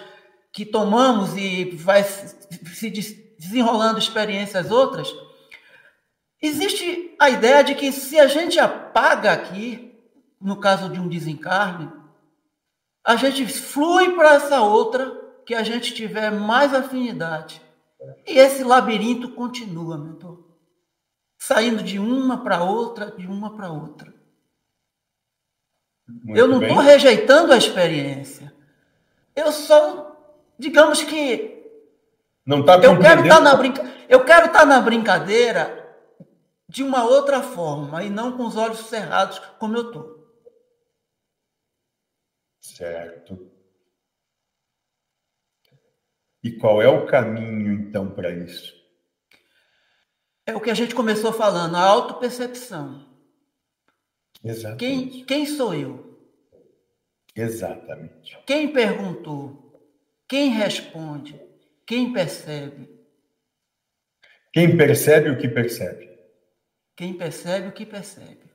[0.51, 2.91] que tomamos e vai se
[3.39, 5.15] desenrolando experiências outras,
[6.41, 9.95] existe a ideia de que se a gente apaga aqui,
[10.41, 11.93] no caso de um desencarne,
[13.05, 17.61] a gente flui para essa outra que a gente tiver mais afinidade.
[18.27, 20.38] E esse labirinto continua, mentor.
[21.49, 24.13] Saindo de uma para outra, de uma para outra.
[26.07, 28.53] Muito eu não estou rejeitando a experiência.
[29.35, 30.15] Eu só,
[30.59, 31.67] digamos que.
[32.45, 33.83] Não está eu quero estar tá na brinca...
[34.11, 35.97] Eu quero estar tá na brincadeira
[36.69, 40.29] de uma outra forma e não com os olhos cerrados como eu estou.
[42.61, 43.51] Certo.
[46.45, 48.78] E qual é o caminho, então, para isso?
[50.49, 53.05] É o que a gente começou falando, a autopercepção.
[54.43, 54.79] Exatamente.
[54.79, 56.19] Quem, quem sou eu?
[57.37, 58.39] Exatamente.
[58.47, 59.79] Quem perguntou?
[60.27, 61.39] Quem responde?
[61.87, 62.89] Quem percebe?
[64.51, 66.09] Quem percebe o que percebe?
[66.97, 68.49] Quem percebe o que percebe.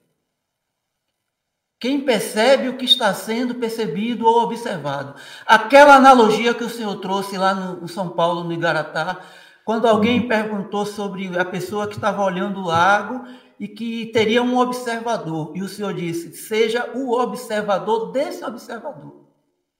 [1.80, 5.14] Quem percebe o que está sendo percebido ou observado.
[5.46, 9.22] Aquela analogia que o senhor trouxe lá no, São Paulo, no Igaratá,
[9.66, 13.26] quando alguém perguntou sobre a pessoa que estava olhando o lago
[13.60, 15.56] e que teria um observador.
[15.56, 19.28] E o senhor disse: seja o observador desse observador.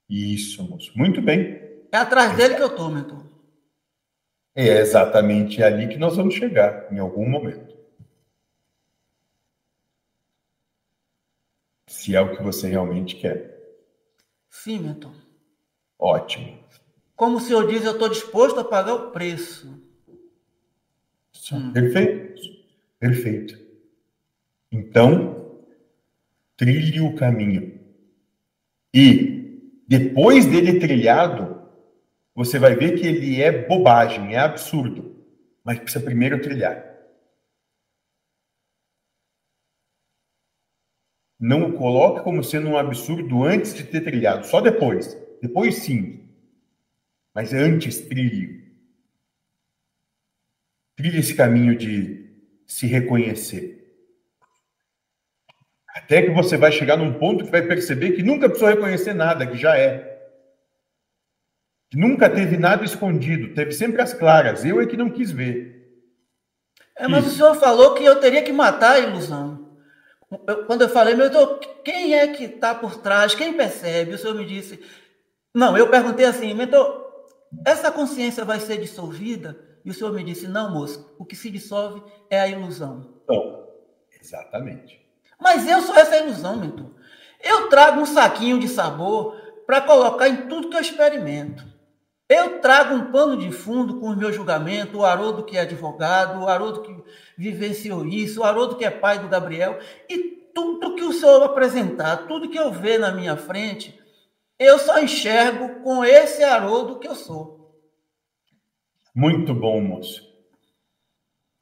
[0.10, 0.92] Isso, moço.
[0.96, 1.62] Muito bem.
[1.92, 3.24] É atrás dele que eu estou, mentor.
[4.56, 7.74] É exatamente ali que nós vamos chegar, em algum momento.
[11.88, 13.54] Se é o que você realmente quer.
[14.50, 15.14] Sim, mentor.
[15.98, 16.64] Ótimo.
[17.24, 19.82] Como o senhor diz, eu estou disposto a pagar o preço.
[21.74, 22.42] Perfeito.
[23.00, 23.58] Perfeito.
[24.70, 25.64] Então,
[26.58, 27.80] trilhe o caminho.
[28.94, 31.62] E depois dele trilhado,
[32.36, 35.16] você vai ver que ele é bobagem, é absurdo.
[35.64, 36.94] Mas precisa primeiro trilhar.
[41.40, 45.18] Não o coloque como sendo um absurdo antes de ter trilhado, só depois.
[45.42, 46.23] Depois sim.
[47.34, 48.64] Mas antes trilhe.
[50.96, 52.30] Trilhe esse caminho de
[52.68, 53.80] se reconhecer.
[55.88, 59.46] Até que você vai chegar num ponto que vai perceber que nunca precisou reconhecer nada,
[59.46, 60.12] que já é.
[61.90, 64.66] Que nunca teve nada escondido, teve sempre as claras.
[64.66, 65.74] Eu é que não quis ver.
[66.96, 67.34] É, mas Isso.
[67.34, 69.78] o senhor falou que eu teria que matar a ilusão.
[70.48, 73.36] Eu, quando eu falei, meu Deus, quem é que está por trás?
[73.36, 74.14] Quem percebe?
[74.14, 74.84] O senhor me disse.
[75.54, 77.03] Não, eu perguntei assim, mentor,
[77.66, 79.60] essa consciência vai ser dissolvida?
[79.86, 83.20] E o senhor me disse, não, moço, o que se dissolve é a ilusão.
[83.24, 83.68] Então,
[84.20, 85.02] exatamente.
[85.40, 86.92] Mas eu sou essa ilusão, mentor.
[87.44, 89.36] Eu trago um saquinho de sabor
[89.66, 91.66] para colocar em tudo que eu experimento.
[92.30, 96.42] Eu trago um pano de fundo com o meu julgamento, o Haroldo que é advogado,
[96.42, 97.04] o Haroldo que
[97.38, 99.78] vivenciou isso, o Haroldo que é pai do Gabriel,
[100.10, 104.00] e tudo que o senhor apresentar, tudo que eu ver na minha frente,
[104.60, 107.64] eu só enxergo com esse Haroldo que eu sou.
[109.16, 110.22] Muito bom, moço.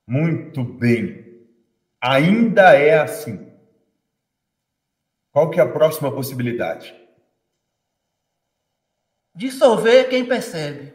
[0.07, 1.47] Muito bem.
[2.01, 3.51] Ainda é assim.
[5.31, 6.95] Qual que é a próxima possibilidade?
[9.33, 10.93] Dissolver quem percebe.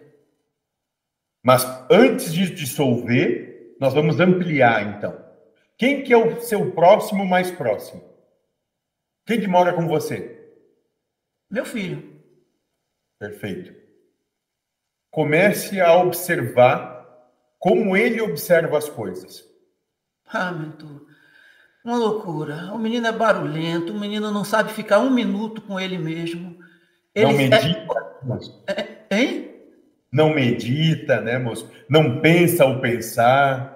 [1.43, 5.25] Mas antes de dissolver, nós vamos ampliar então.
[5.79, 8.03] Quem que é o seu próximo mais próximo?
[9.25, 10.36] Quem que mora com você?
[11.51, 12.21] Meu filho.
[13.19, 13.75] Perfeito.
[15.11, 16.97] Comece a observar
[17.59, 19.45] como ele observa as coisas.
[20.29, 21.07] Ah, mentor.
[21.85, 22.73] Uma loucura.
[22.73, 26.59] O menino é barulhento, o menino não sabe ficar um minuto com ele mesmo.
[27.15, 28.17] Ele não medita,
[28.67, 28.81] é...
[28.81, 28.97] É...
[29.11, 29.55] Hein?
[30.13, 31.71] Não medita, né, moço?
[31.89, 33.76] Não pensa o pensar.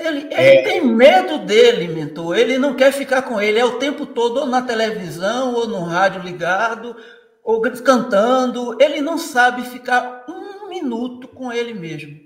[0.00, 0.62] Ele, ele é...
[0.62, 2.36] tem medo dele, mentor.
[2.36, 3.58] Ele não quer ficar com ele.
[3.58, 6.96] É o tempo todo ou na televisão, ou no rádio ligado,
[7.44, 8.80] ou cantando.
[8.80, 12.18] Ele não sabe ficar um minuto com ele mesmo.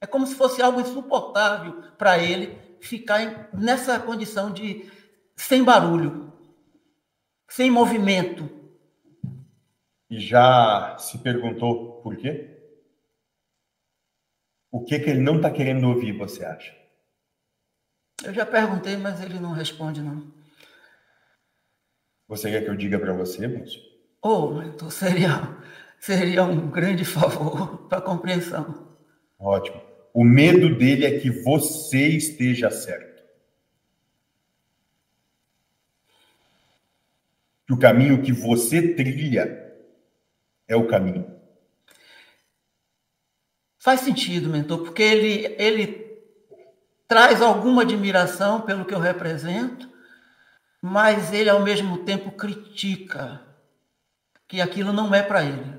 [0.00, 4.90] É como se fosse algo insuportável para ele ficar nessa condição de
[5.36, 6.32] sem barulho,
[7.48, 8.48] sem movimento.
[10.08, 12.56] E já se perguntou por quê?
[14.72, 16.79] O que que ele não está querendo ouvir, você acha?
[18.24, 20.30] Eu já perguntei, mas ele não responde, não.
[22.28, 23.78] Você quer que eu diga para você, moço?
[24.22, 25.56] Oh, então seria,
[25.98, 28.96] seria um grande favor para a compreensão.
[29.38, 29.82] Ótimo.
[30.12, 33.22] O medo dele é que você esteja certo.
[37.66, 39.74] Que o caminho que você trilha
[40.68, 41.40] é o caminho.
[43.78, 46.09] Faz sentido, mentor, porque ele, ele
[47.10, 49.90] traz alguma admiração pelo que eu represento,
[50.80, 53.40] mas ele ao mesmo tempo critica
[54.46, 55.74] que aquilo não é para ele.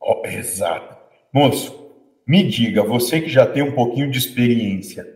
[0.00, 0.96] Oh, exato.
[1.30, 1.92] Moço,
[2.26, 5.06] me diga, você que já tem um pouquinho de experiência,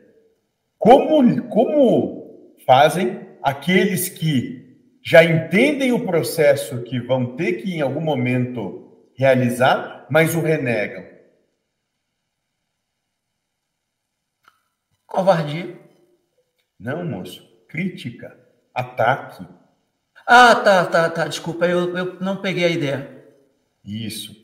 [0.79, 8.03] como, como fazem aqueles que já entendem o processo que vão ter que em algum
[8.03, 11.14] momento realizar, mas o renegam?
[15.15, 15.79] Covardia.
[16.77, 17.49] Não, moço.
[17.69, 18.37] Crítica.
[18.75, 19.47] Ataque.
[20.27, 21.29] Ah, tá, tá, tá.
[21.29, 23.25] Desculpa, eu, eu não peguei a ideia.
[23.85, 24.35] Isso.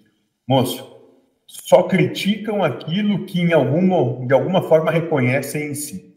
[0.47, 0.97] Moço,
[1.45, 6.15] só criticam aquilo que em alguma, de alguma forma reconhecem em si.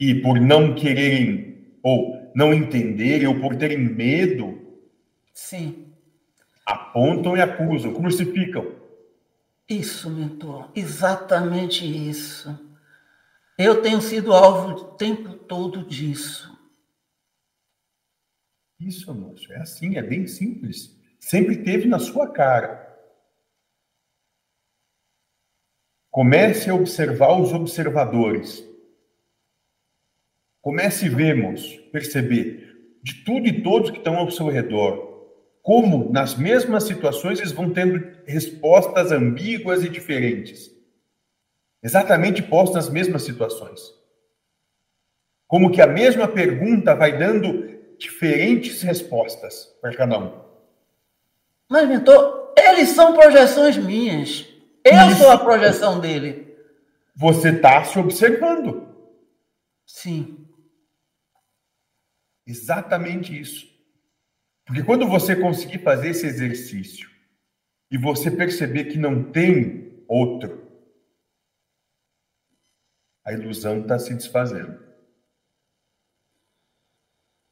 [0.00, 4.58] E por não quererem ou não entenderem ou por terem medo,
[5.34, 5.92] sim,
[6.64, 8.83] apontam e acusam, crucificam.
[9.68, 12.48] Isso, mentor, exatamente isso.
[13.58, 16.52] Eu tenho sido alvo o tempo todo disso.
[18.78, 20.94] Isso, moço, é assim, é bem simples.
[21.18, 22.82] Sempre teve na sua cara.
[26.10, 28.62] Comece a observar os observadores.
[30.60, 35.13] Comece a ver, moço, perceber de tudo e todos que estão ao seu redor
[35.64, 40.70] como nas mesmas situações eles vão tendo respostas ambíguas e diferentes.
[41.82, 43.80] Exatamente postas nas mesmas situações.
[45.46, 50.38] Como que a mesma pergunta vai dando diferentes respostas para cada um.
[51.66, 54.46] Mas, mentor, eles são projeções minhas.
[54.84, 55.16] Eu Isso.
[55.16, 56.58] sou a projeção dele.
[57.16, 58.86] Você está se observando.
[59.86, 60.46] Sim.
[62.46, 63.73] Exatamente isso.
[64.64, 67.10] Porque quando você conseguir fazer esse exercício
[67.90, 70.64] e você perceber que não tem outro,
[73.22, 74.82] a ilusão está se desfazendo.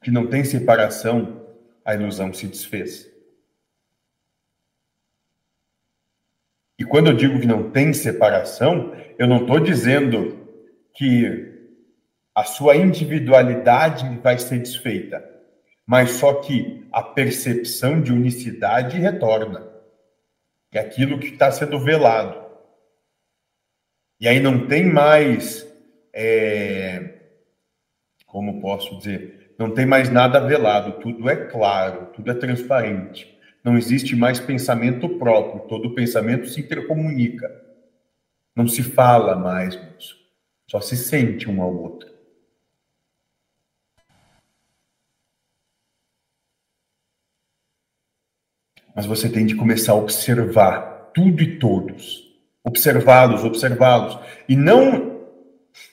[0.02, 1.46] Que não tem separação,
[1.84, 3.10] a ilusão se desfez.
[6.78, 10.48] E quando eu digo que não tem separação, eu não estou dizendo
[10.94, 11.50] que
[12.34, 15.31] a sua individualidade vai ser desfeita
[15.86, 19.70] mas só que a percepção de unicidade retorna.
[20.72, 22.40] É aquilo que está sendo velado.
[24.18, 25.66] E aí não tem mais,
[26.14, 27.14] é,
[28.26, 33.38] como posso dizer, não tem mais nada velado, tudo é claro, tudo é transparente.
[33.62, 37.62] Não existe mais pensamento próprio, todo pensamento se intercomunica.
[38.56, 39.78] Não se fala mais.
[40.68, 42.11] Só se sente um ao outro.
[48.94, 52.30] Mas você tem de começar a observar tudo e todos.
[52.64, 54.18] Observá-los, observá-los.
[54.48, 55.12] E não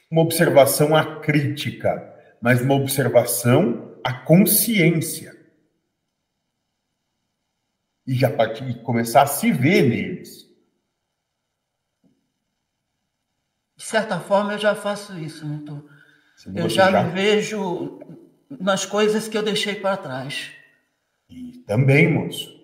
[0.10, 5.38] uma observação acrítica, mas uma observação à consciência.
[8.06, 10.50] E a partir de começar a se ver neles.
[13.78, 15.84] De certa forma, eu já faço isso, Mentor.
[16.54, 18.00] Eu já, já me vejo
[18.50, 20.52] nas coisas que eu deixei para trás.
[21.30, 22.59] E também, moço.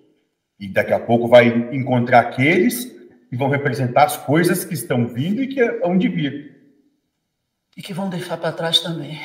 [0.59, 2.85] E daqui a pouco vai encontrar aqueles
[3.29, 6.55] que vão representar as coisas que estão vindo e que hão de vir.
[7.75, 9.19] E que vão deixar para trás também.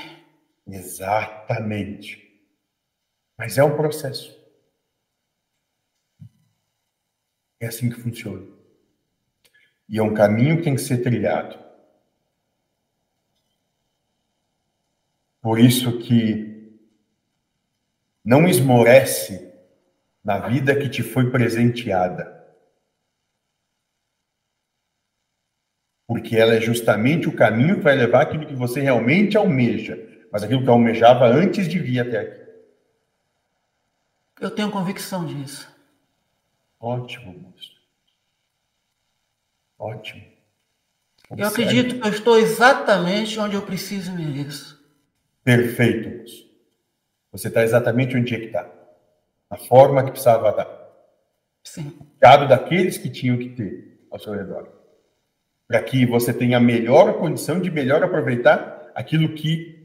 [0.66, 2.28] Exatamente.
[3.38, 4.38] Mas é um processo.
[7.60, 8.46] É assim que funciona.
[9.88, 11.58] E é um caminho que tem que ser trilhado.
[15.40, 16.78] Por isso que
[18.24, 19.49] não esmorece
[20.24, 22.38] na vida que te foi presenteada.
[26.06, 29.98] Porque ela é justamente o caminho que vai levar aquilo que você realmente almeja,
[30.30, 32.40] mas aquilo que almejava antes de vir até aqui.
[34.40, 35.68] Eu tenho convicção disso.
[36.78, 37.76] Ótimo, moço.
[39.78, 40.24] Ótimo.
[41.28, 41.42] Observe.
[41.42, 44.82] Eu acredito que eu estou exatamente onde eu preciso e mereço.
[45.44, 46.50] Perfeito, moço.
[47.30, 48.79] Você está exatamente onde é que está
[49.50, 50.80] na forma que precisava dar.
[51.64, 51.90] Sim.
[51.90, 54.68] Cuidado daqueles que tinham que ter ao seu redor.
[55.66, 59.80] Para que você tenha a melhor condição de melhor aproveitar aquilo que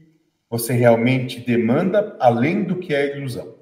[0.48, 3.56] você realmente demanda, além do que é ilusão.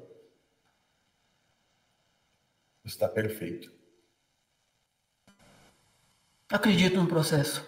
[2.85, 3.73] Está perfeito.
[6.51, 7.67] Acredito no processo.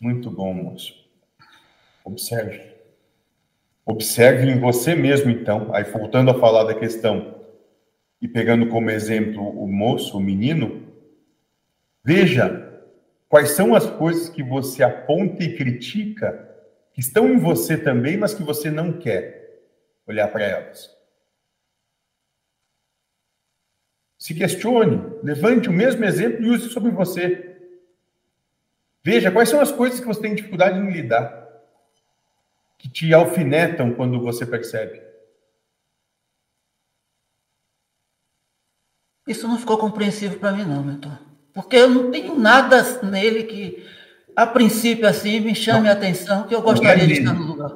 [0.00, 0.92] Muito bom, moço.
[2.04, 2.74] Observe.
[3.86, 5.72] Observe em você mesmo, então.
[5.74, 7.33] Aí, voltando a falar da questão
[8.24, 10.90] e pegando como exemplo o moço, o menino,
[12.02, 12.82] veja
[13.28, 16.48] quais são as coisas que você aponta e critica
[16.94, 19.60] que estão em você também, mas que você não quer
[20.06, 20.90] olhar para elas.
[24.16, 27.58] Se questione, levante o mesmo exemplo e use sobre você.
[29.02, 31.46] Veja quais são as coisas que você tem dificuldade em lidar,
[32.78, 35.03] que te alfinetam quando você percebe.
[39.26, 41.18] Isso não ficou compreensível para mim, não, mentor.
[41.52, 43.86] Porque eu não tenho nada nele que,
[44.34, 47.46] a princípio, assim, me chame não, a atenção, que eu gostaria é de estar no
[47.46, 47.72] lugar.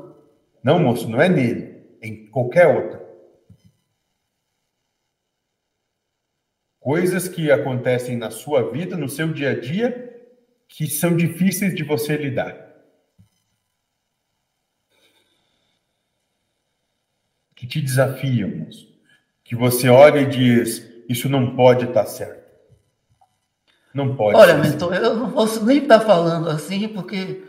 [0.62, 1.78] Não, moço, não é nele.
[2.02, 3.08] Em qualquer outro.
[6.88, 10.10] coisas que acontecem na sua vida, no seu dia a dia,
[10.66, 12.56] que são difíceis de você lidar.
[17.54, 18.66] Que te desafiam,
[19.44, 22.46] que você olha e diz: Isso não pode estar certo.
[23.94, 24.36] Não pode.
[24.36, 27.42] Olha, mentor, eu não posso nem estar falando assim, porque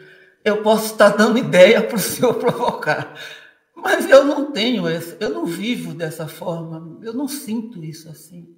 [0.43, 3.13] eu posso estar dando ideia para o senhor provocar.
[3.75, 8.55] Mas eu não tenho isso, eu não vivo dessa forma, eu não sinto isso assim.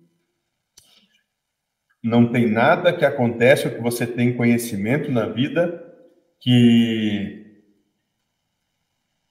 [2.03, 5.83] Não tem nada que acontece ou que você tem conhecimento na vida
[6.39, 7.61] que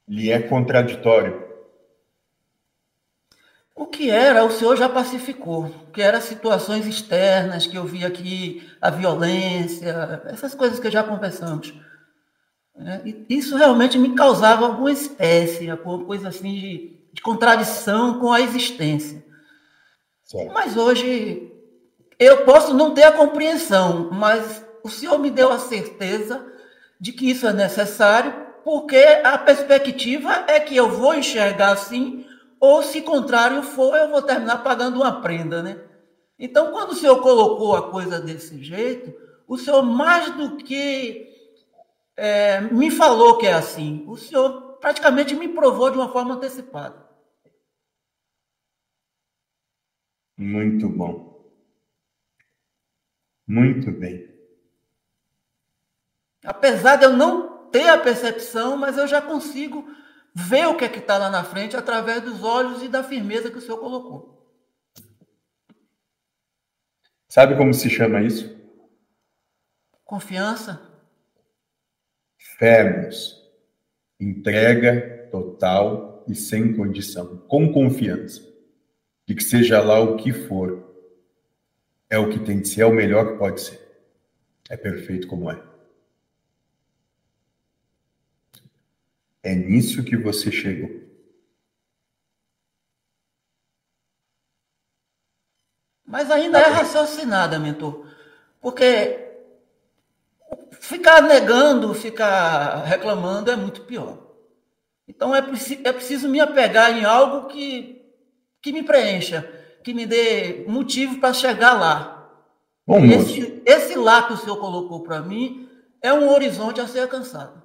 [0.08, 1.49] lhe é contraditório.
[3.80, 8.70] O que era, o senhor já pacificou, que eram situações externas que eu vi aqui,
[8.78, 11.72] a violência, essas coisas que já conversamos.
[12.76, 18.30] É, e isso realmente me causava alguma espécie, alguma coisa assim de, de contradição com
[18.30, 19.24] a existência.
[20.26, 20.52] Certo.
[20.52, 21.50] Mas hoje
[22.18, 26.44] eu posso não ter a compreensão, mas o Senhor me deu a certeza
[27.00, 28.30] de que isso é necessário,
[28.62, 32.26] porque a perspectiva é que eu vou enxergar assim,
[32.60, 35.82] ou se contrário for, eu vou terminar pagando uma prenda, né?
[36.38, 41.26] Então, quando o Senhor colocou a coisa desse jeito, o Senhor, mais do que
[42.16, 47.08] é, me falou que é assim, o Senhor praticamente me provou de uma forma antecipada.
[50.36, 51.50] Muito bom.
[53.46, 54.30] Muito bem.
[56.44, 59.86] Apesar de eu não ter a percepção, mas eu já consigo
[60.34, 63.50] ver o que é que está lá na frente através dos olhos e da firmeza
[63.50, 64.40] que o Senhor colocou.
[67.28, 68.58] Sabe como se chama isso?
[70.04, 70.80] Confiança.
[72.58, 73.40] Fermos.
[74.18, 78.42] Entrega total e sem condição, com confiança,
[79.26, 80.90] de que seja lá o que for,
[82.08, 83.80] é o que tem de ser, é o melhor que pode ser.
[84.68, 85.69] É perfeito como é.
[89.42, 90.90] É nisso que você chegou.
[96.06, 98.06] Mas ainda é raciocinada, mentor.
[98.60, 99.28] Porque
[100.72, 104.18] ficar negando, ficar reclamando é muito pior.
[105.06, 108.04] Então é, preci é preciso me apegar em algo que,
[108.60, 112.28] que me preencha que me dê motivo para chegar lá.
[112.86, 115.68] Bom, esse, esse lá que o senhor colocou para mim
[116.02, 117.62] é um horizonte a ser alcançado.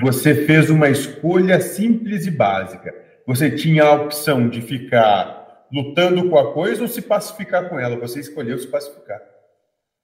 [0.00, 2.94] Você fez uma escolha simples e básica.
[3.26, 7.96] Você tinha a opção de ficar lutando com a coisa ou se pacificar com ela.
[7.96, 9.20] Você escolheu se pacificar.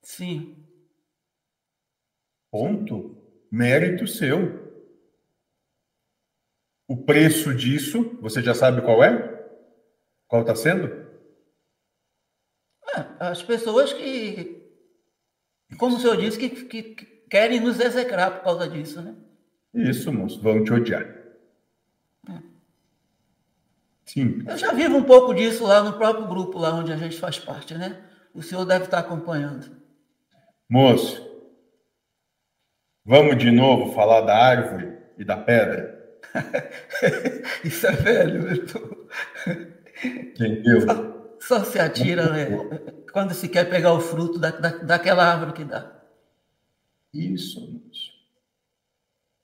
[0.03, 0.67] Sim.
[2.51, 3.17] Ponto.
[3.51, 4.63] Mérito seu.
[6.89, 9.33] O preço disso, você já sabe qual é?
[10.27, 10.87] Qual está sendo?
[12.95, 14.71] É, as pessoas que,
[15.79, 19.17] como o senhor disse, que, que, que, querem nos execrar por causa disso, né?
[19.75, 21.03] Isso, moço, vão te odiar.
[22.29, 22.39] É.
[24.05, 24.43] Sim.
[24.47, 27.39] Eu já vivo um pouco disso lá no próprio grupo, lá onde a gente faz
[27.39, 28.01] parte, né?
[28.35, 29.71] O senhor deve estar acompanhando.
[30.69, 31.23] Moço,
[33.05, 36.01] vamos de novo falar da árvore e da pedra?
[37.65, 39.07] Isso é velho, Vitor.
[40.05, 40.81] Entendeu?
[40.81, 42.49] Só, só se atira né?
[43.13, 46.03] quando se quer pegar o fruto da, da, daquela árvore que dá.
[47.13, 47.81] Isso.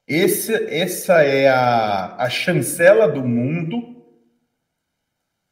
[0.09, 4.02] Esse, essa é a, a chancela do mundo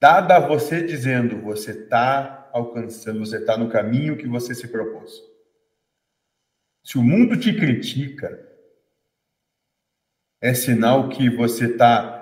[0.00, 5.12] dada a você dizendo você está alcançando, você está no caminho que você se propôs.
[6.82, 8.48] Se o mundo te critica,
[10.40, 12.16] é sinal que você está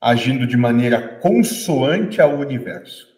[0.00, 3.12] agindo de maneira consoante ao universo.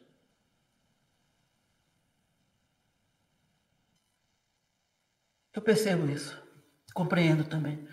[5.53, 6.41] Eu percebo isso.
[6.95, 7.87] Compreendo também.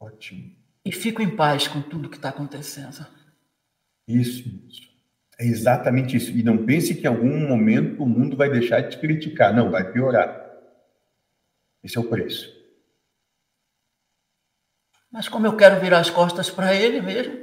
[0.00, 0.50] Ótimo.
[0.84, 3.06] E fico em paz com tudo que está acontecendo.
[4.08, 4.88] Isso, isso.
[5.38, 6.30] É exatamente isso.
[6.30, 9.54] E não pense que em algum momento o mundo vai deixar de te criticar.
[9.54, 10.48] Não, vai piorar.
[11.84, 12.58] Esse é o preço.
[15.12, 17.34] Mas como eu quero virar as costas para ele mesmo?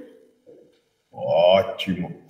[1.11, 2.21] Ótimo.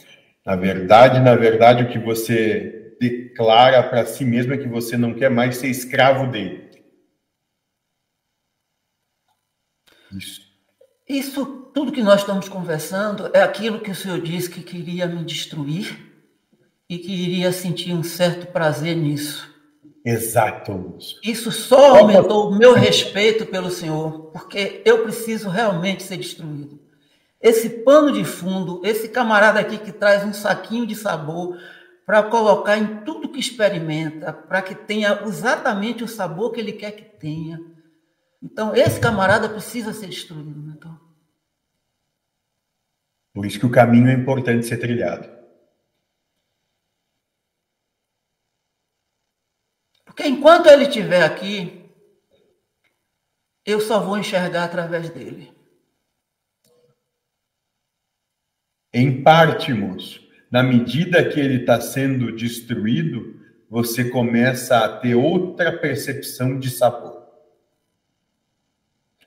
[0.45, 5.13] Na verdade, na verdade, o que você declara para si mesmo é que você não
[5.13, 6.66] quer mais ser escravo dele.
[10.17, 10.41] Isso.
[11.07, 15.23] Isso, tudo que nós estamos conversando, é aquilo que o Senhor disse que queria me
[15.23, 15.97] destruir
[16.89, 19.55] e que iria sentir um certo prazer nisso.
[20.03, 20.97] Exato.
[21.23, 26.79] Isso só aumentou o meu respeito pelo Senhor, porque eu preciso realmente ser destruído.
[27.41, 31.57] Esse pano de fundo, esse camarada aqui que traz um saquinho de sabor
[32.05, 36.91] para colocar em tudo que experimenta, para que tenha exatamente o sabor que ele quer
[36.91, 37.59] que tenha
[38.41, 40.61] então, esse camarada precisa ser destruído.
[40.61, 40.73] Né?
[40.77, 40.99] Então...
[43.33, 45.29] Por isso que o caminho é importante ser trilhado.
[50.05, 51.91] Porque enquanto ele estiver aqui,
[53.65, 55.55] eu só vou enxergar através dele.
[58.91, 65.77] Em parte, moço, na medida que ele está sendo destruído, você começa a ter outra
[65.77, 67.16] percepção de sabor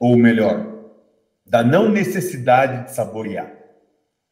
[0.00, 0.66] ou melhor,
[1.44, 3.54] da não necessidade de saborear.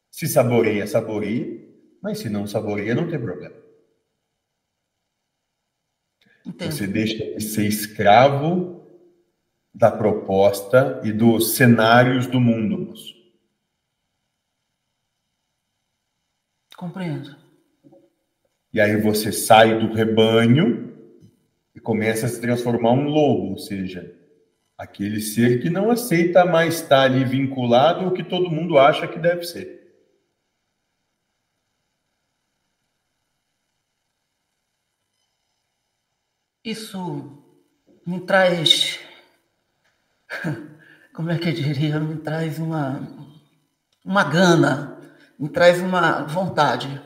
[0.09, 1.69] Se saboreia, saboreia,
[2.01, 3.55] mas se não saboreia, não tem problema.
[6.43, 6.73] Entendi.
[6.73, 8.83] Você deixa de ser escravo
[9.73, 12.87] da proposta e dos cenários do mundo.
[12.87, 13.13] Moço.
[16.75, 17.35] Compreendo.
[18.73, 20.97] E aí você sai do rebanho
[21.75, 24.18] e começa a se transformar um lobo, ou seja,
[24.79, 29.19] Aquele ser que não aceita mais estar ali vinculado ao que todo mundo acha que
[29.19, 29.77] deve ser.
[36.63, 37.43] Isso
[38.07, 39.01] me traz.
[41.13, 41.99] Como é que eu diria?
[41.99, 43.05] Me traz uma,
[44.05, 44.97] uma gana,
[45.37, 47.01] me traz uma vontade.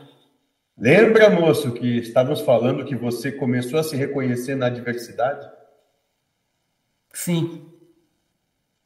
[0.77, 5.62] Lembra, moço, que estávamos falando que você começou a se reconhecer na diversidade?
[7.13, 7.71] Sim.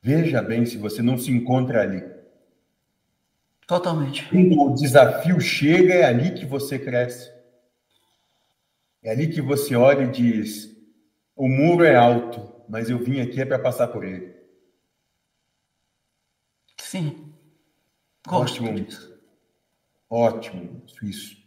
[0.01, 2.03] Veja bem se você não se encontra ali.
[3.65, 4.27] Totalmente.
[4.29, 7.31] Quando o desafio chega, é ali que você cresce.
[9.03, 10.75] É ali que você olha e diz:
[11.35, 14.35] o muro é alto, mas eu vim aqui é para passar por ele.
[16.77, 17.33] Sim.
[18.25, 18.79] Gosto Ótimo.
[18.79, 19.17] Disso.
[20.09, 21.37] Ótimo, isso.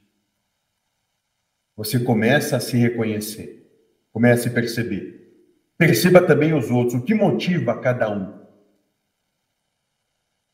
[1.76, 3.66] Você começa a se reconhecer,
[4.12, 5.20] começa a se perceber.
[5.81, 8.39] Perceba também os outros, o que motiva cada um.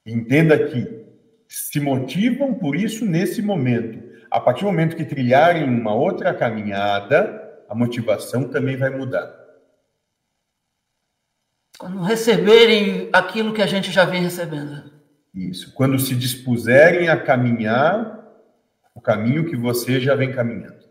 [0.07, 1.05] Entenda que
[1.49, 4.01] se motivam por isso nesse momento.
[4.31, 9.35] A partir do momento que trilharem uma outra caminhada, a motivação também vai mudar.
[11.77, 14.93] Quando receberem aquilo que a gente já vem recebendo.
[15.35, 15.75] Isso.
[15.75, 18.25] Quando se dispuserem a caminhar
[18.95, 20.87] o caminho que você já vem caminhando.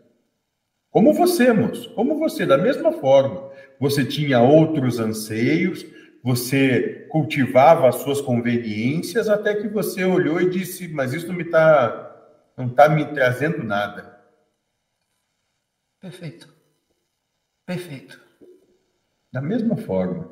[0.90, 3.45] Como você, moço, como você, da mesma forma
[3.78, 5.84] você tinha outros anseios,
[6.22, 11.44] você cultivava as suas conveniências, até que você olhou e disse: Mas isso não me
[11.44, 12.02] está
[12.56, 14.18] não tá me trazendo nada.
[16.00, 16.52] Perfeito.
[17.66, 18.20] Perfeito.
[19.32, 20.30] Da mesma forma,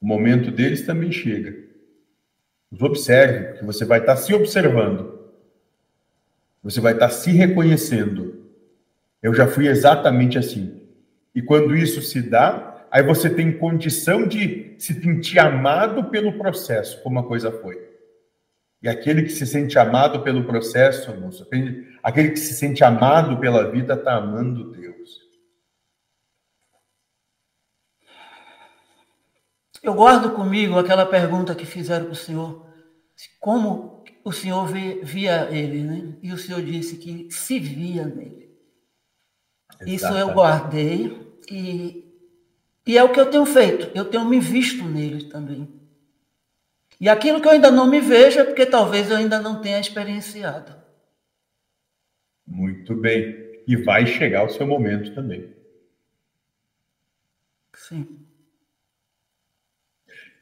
[0.00, 1.64] o momento deles também chega.
[2.70, 5.32] Os observe, porque você vai estar se observando.
[6.62, 8.50] Você vai estar se reconhecendo.
[9.22, 10.83] Eu já fui exatamente assim.
[11.34, 17.02] E quando isso se dá, aí você tem condição de se sentir amado pelo processo,
[17.02, 17.92] como a coisa foi.
[18.80, 21.48] E aquele que se sente amado pelo processo, moço,
[22.02, 25.24] aquele que se sente amado pela vida, está amando Deus.
[29.82, 32.66] Eu guardo comigo aquela pergunta que fizeram para o Senhor,
[33.40, 36.16] como o Senhor via ele, né?
[36.22, 38.54] E o Senhor disse que se via nele.
[39.80, 39.94] Exatamente.
[39.94, 42.04] Isso eu guardei e,
[42.86, 43.90] e é o que eu tenho feito.
[43.94, 45.68] Eu tenho me visto nele também.
[47.00, 49.80] E aquilo que eu ainda não me vejo é porque talvez eu ainda não tenha
[49.80, 50.74] experienciado.
[52.46, 53.62] Muito bem.
[53.66, 55.52] E vai chegar o seu momento também.
[57.74, 58.24] Sim.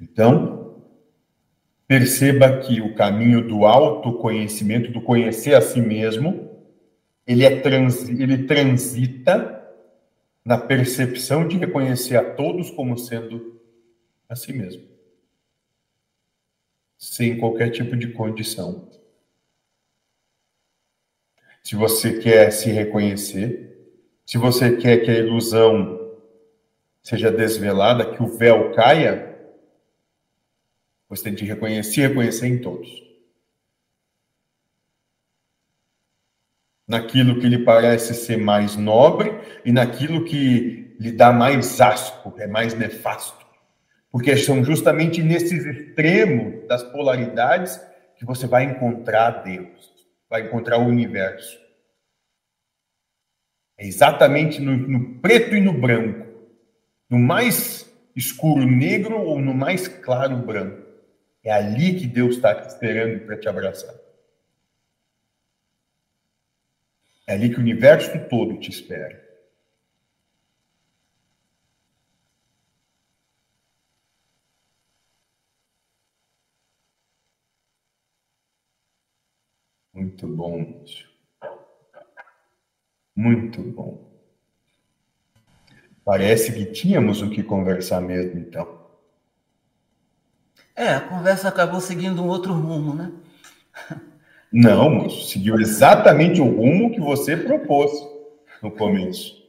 [0.01, 0.83] Então,
[1.87, 6.51] perceba que o caminho do autoconhecimento, do conhecer a si mesmo,
[7.27, 9.62] ele, é trans, ele transita
[10.45, 13.61] na percepção de reconhecer a todos como sendo
[14.28, 14.88] a si mesmo,
[16.99, 18.90] sem qualquer tipo de condição.
[21.62, 23.72] Se você quer se reconhecer,
[24.26, 26.18] se você quer que a ilusão
[27.03, 29.32] seja desvelada, que o véu caia,
[31.09, 33.12] você tem que reconhecer, reconhecer em todos.
[36.93, 39.32] Naquilo que lhe parece ser mais nobre
[39.64, 43.47] e naquilo que lhe dá mais asco, é mais nefasto.
[44.11, 47.80] Porque são justamente nesses extremos das polaridades
[48.14, 49.90] que você vai encontrar Deus,
[50.28, 51.59] vai encontrar o universo.
[53.78, 56.26] É exatamente no, no preto e no branco,
[57.09, 60.82] no mais escuro negro ou no mais claro branco.
[61.43, 64.02] É ali que Deus está esperando para te abraçar.
[67.27, 69.23] É ali que o universo todo te espera.
[79.93, 80.85] Muito bom.
[83.14, 84.11] Muito bom.
[86.05, 88.83] Parece que tínhamos o que conversar mesmo, então.
[90.75, 93.12] É, a conversa acabou seguindo um outro rumo, né?
[94.53, 97.91] Não, moço, seguiu exatamente o rumo que você propôs
[98.63, 99.43] no começo.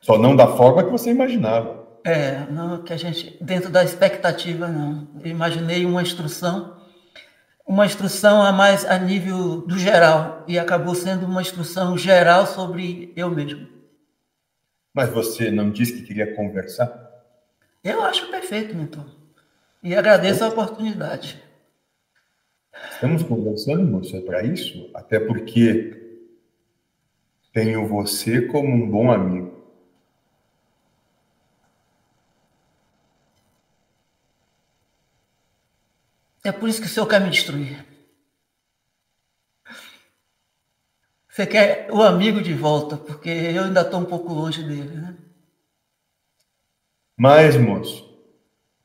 [0.00, 1.86] Só não da forma que você imaginava.
[2.04, 5.08] É, não que a gente, dentro da expectativa, não.
[5.22, 6.76] Eu imaginei uma instrução,
[7.66, 13.12] uma instrução a mais a nível do geral, e acabou sendo uma instrução geral sobre
[13.16, 13.66] eu mesmo.
[14.92, 17.10] Mas você não disse que queria conversar?
[17.84, 19.04] Eu acho perfeito, Milton.
[19.82, 21.45] E agradeço a oportunidade.
[22.96, 24.90] Estamos conversando, moça, para isso?
[24.94, 26.18] Até porque
[27.52, 29.54] tenho você como um bom amigo.
[36.42, 37.84] É por isso que o senhor quer me destruir.
[41.28, 45.18] Você quer o amigo de volta, porque eu ainda estou um pouco longe dele, né?
[47.14, 48.10] Mas, moço,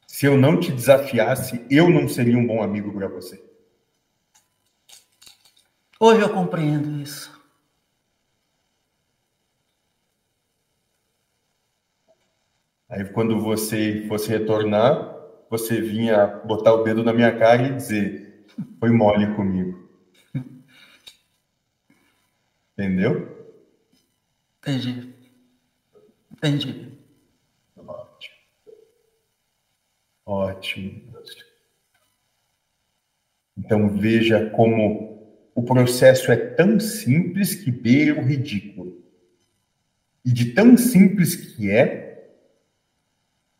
[0.06, 3.51] se eu não te desafiasse, eu não seria um bom amigo para você.
[6.04, 7.40] Hoje eu compreendo isso.
[12.90, 15.16] Aí, quando você fosse retornar,
[15.48, 18.48] você vinha botar o dedo na minha cara e dizer:
[18.80, 19.88] Foi mole comigo.
[22.76, 23.54] Entendeu?
[24.58, 25.14] Entendi.
[26.32, 26.98] Entendi.
[30.26, 31.14] Ótimo.
[33.56, 35.11] Então veja como
[35.54, 39.02] o processo é tão simples que beira o ridículo.
[40.24, 42.30] E de tão simples que é,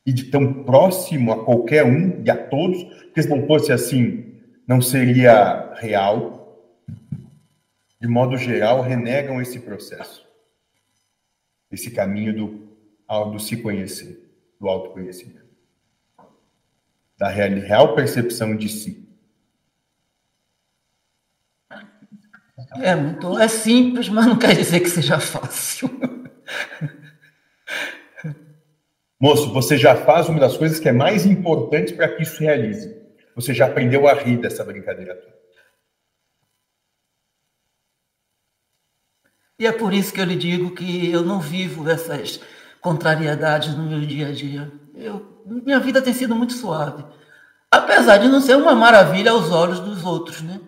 [0.06, 4.40] e de tão próximo a qualquer um e a todos, porque se não fosse assim,
[4.68, 6.40] não seria real.
[8.00, 10.28] De modo geral, renegam esse processo,
[11.72, 15.42] esse caminho do, do se conhecer, do autoconhecimento
[17.22, 19.08] da real percepção de si.
[22.82, 25.90] É, muito, é simples, mas não quer dizer que seja fácil.
[29.20, 33.00] Moço, você já faz uma das coisas que é mais importante para que isso realize.
[33.36, 35.42] Você já aprendeu a rir dessa brincadeira toda.
[39.60, 42.42] E é por isso que eu lhe digo que eu não vivo essas
[42.82, 44.72] contrariedades no meu dia a dia.
[44.96, 47.04] Eu minha vida tem sido muito suave.
[47.70, 50.60] Apesar de não ser uma maravilha aos olhos dos outros, né?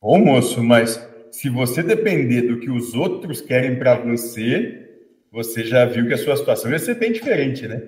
[0.00, 0.98] Ô moço, mas
[1.30, 4.98] se você depender do que os outros querem para você,
[5.30, 7.82] você já viu que a sua situação ia ser bem diferente, né?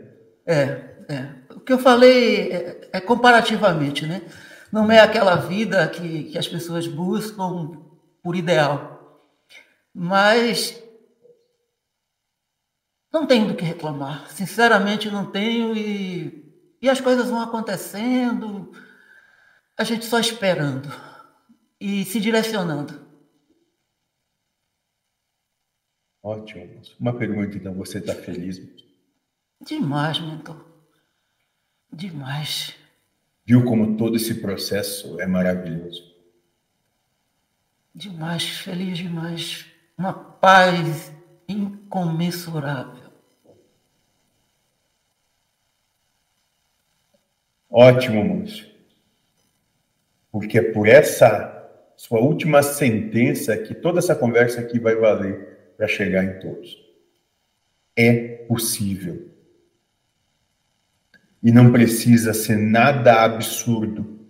[0.45, 0.63] É,
[1.09, 1.29] é.
[1.55, 4.21] O que eu falei é, é comparativamente, né?
[4.71, 7.79] Não é aquela vida que, que as pessoas buscam
[8.23, 9.23] por ideal.
[9.95, 10.83] Mas
[13.11, 14.31] não tenho do que reclamar.
[14.31, 16.45] Sinceramente, não tenho e,
[16.81, 18.71] e as coisas vão acontecendo,
[19.79, 20.93] a gente só esperando
[21.83, 23.05] e se direcionando.
[26.23, 26.81] Ótimo.
[27.01, 27.75] Uma pergunta, então.
[27.75, 28.63] Você está feliz?
[29.61, 30.65] Demais, mentor.
[31.93, 32.77] Demais.
[33.45, 36.15] Viu como todo esse processo é maravilhoso?
[37.93, 39.67] Demais, feliz demais.
[39.99, 41.13] Uma paz
[41.49, 43.11] incomensurável.
[47.69, 48.71] Ótimo, Múcio.
[50.31, 51.62] Porque é por essa
[51.97, 56.77] sua última sentença que toda essa conversa aqui vai valer para chegar em todos.
[57.97, 59.31] É possível.
[61.43, 64.21] E não precisa ser nada absurdo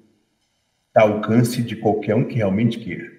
[0.95, 3.11] ao alcance de qualquer um que realmente queira.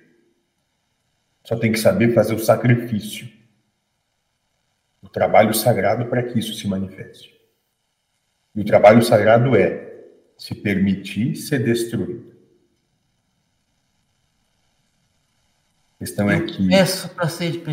[1.44, 3.30] Só tem que saber fazer o sacrifício,
[5.02, 7.34] o trabalho sagrado para que isso se manifeste.
[8.56, 9.92] E o trabalho sagrado é
[10.38, 12.33] se permitir ser destruído.
[16.04, 16.68] Questão é que.
[16.68, 17.64] Peço para ser.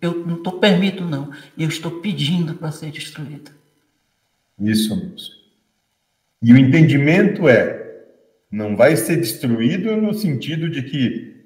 [0.00, 1.30] Eu não estou permito, não.
[1.56, 3.50] Eu estou pedindo para ser destruído.
[4.58, 5.32] Isso, moço.
[6.40, 8.06] E o entendimento é:
[8.50, 11.44] não vai ser destruído no sentido de que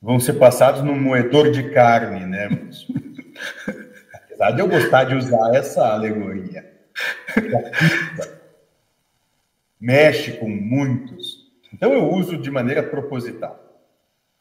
[0.00, 2.48] vão ser passados num moedor de carne, né?
[4.14, 6.64] Apesar de eu gostar de usar essa alegoria.
[9.78, 11.44] Mexe com muitos.
[11.70, 13.63] Então eu uso de maneira proposital.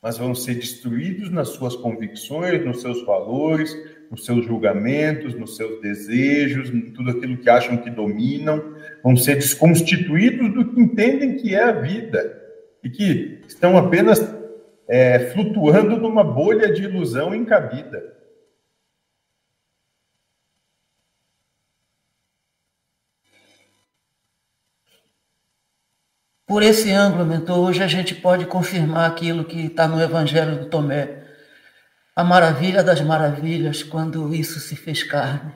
[0.04, 3.74] Mas vão ser destruídos nas suas convicções, nos seus valores,
[4.12, 8.76] nos seus julgamentos, nos seus desejos, em tudo aquilo que acham que dominam.
[9.01, 12.38] Vão ser desconstituídos do que entendem que é a vida.
[12.84, 14.20] E que estão apenas
[14.89, 18.14] é, flutuando numa bolha de ilusão encabida.
[26.46, 30.70] Por esse ângulo, mentor, hoje a gente pode confirmar aquilo que está no Evangelho do
[30.70, 31.24] Tomé.
[32.16, 35.54] A maravilha das maravilhas quando isso se fez carne.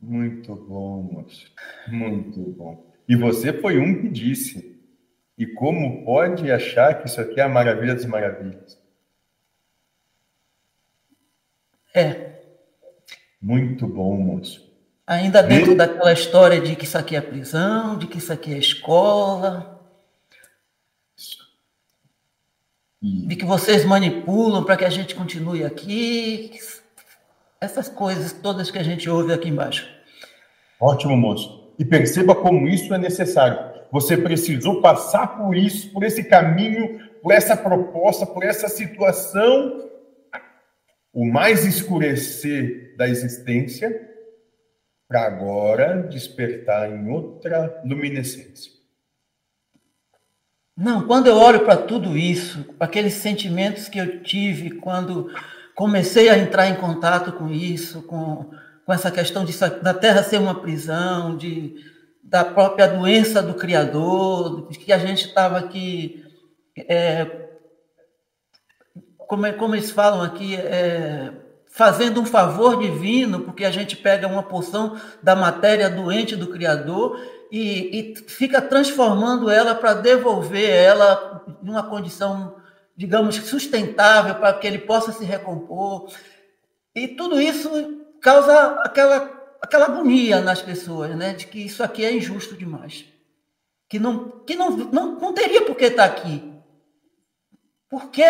[0.00, 1.52] Muito bom, moço.
[1.88, 2.94] Muito bom.
[3.08, 4.80] E você foi um que disse:
[5.36, 8.80] e como pode achar que isso aqui é a maravilha das maravilhas?
[11.94, 12.40] É.
[13.40, 14.65] Muito bom, moço.
[15.06, 15.76] Ainda dentro e...
[15.76, 19.80] daquela história de que isso aqui é prisão, de que isso aqui é escola.
[23.00, 23.26] E...
[23.28, 26.58] De que vocês manipulam para que a gente continue aqui.
[27.60, 29.88] Essas coisas todas que a gente ouve aqui embaixo.
[30.80, 31.72] Ótimo, moço.
[31.78, 33.76] E perceba como isso é necessário.
[33.92, 39.88] Você precisou passar por isso, por esse caminho, por essa proposta, por essa situação,
[41.12, 44.05] o mais escurecer da existência,
[45.08, 48.72] para agora despertar em outra luminescência.
[50.76, 55.30] Não, quando eu olho para tudo isso, aqueles sentimentos que eu tive quando
[55.74, 58.50] comecei a entrar em contato com isso, com,
[58.84, 61.76] com essa questão de da Terra ser uma prisão, de
[62.22, 66.24] da própria doença do Criador, de que a gente estava aqui,
[66.76, 67.46] é,
[69.16, 71.32] como, é, como eles falam aqui, é,
[71.76, 77.20] fazendo um favor divino, porque a gente pega uma porção da matéria doente do Criador
[77.52, 82.56] e, e fica transformando ela para devolver ela numa condição,
[82.96, 86.10] digamos, sustentável, para que ele possa se recompor.
[86.94, 87.70] E tudo isso
[88.22, 93.04] causa aquela aquela agonia nas pessoas, né, de que isso aqui é injusto demais,
[93.86, 96.54] que não que não não, não teria por que estar aqui.
[97.90, 98.24] Por que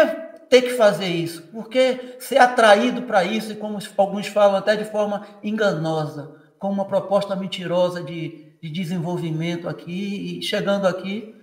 [0.49, 1.43] ter que fazer isso?
[1.43, 6.71] Por que ser atraído para isso e como alguns falam até de forma enganosa, com
[6.71, 11.35] uma proposta mentirosa de, de desenvolvimento aqui e chegando aqui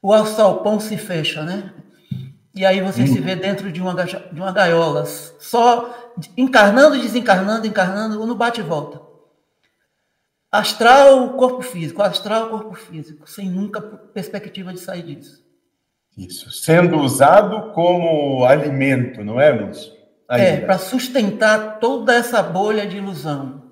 [0.00, 1.72] o alçapão se fecha, né?
[2.54, 3.06] E aí você hum.
[3.06, 8.64] se vê dentro de uma, de uma gaiola, só encarnando desencarnando, encarnando, no bate e
[8.64, 9.00] volta.
[10.50, 15.47] Astral, corpo físico, astral, corpo físico, sem nunca perspectiva de sair disso.
[16.18, 19.96] Isso, sendo usado como alimento, não é, Lúcio?
[20.28, 23.70] É, para sustentar toda essa bolha de ilusão.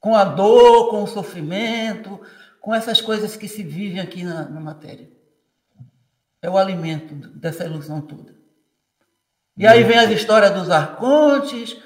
[0.00, 2.20] Com a dor, com o sofrimento,
[2.60, 5.08] com essas coisas que se vivem aqui na, na matéria.
[6.42, 8.34] É o alimento dessa ilusão toda.
[9.56, 11.76] E aí vem as histórias dos arcontes,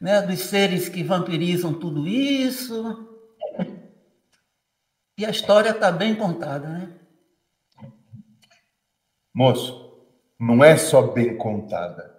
[0.00, 3.10] né, dos seres que vampirizam tudo isso.
[5.18, 6.88] E a história está bem contada, né?
[9.34, 9.92] Moço,
[10.38, 12.14] não é só bem contada.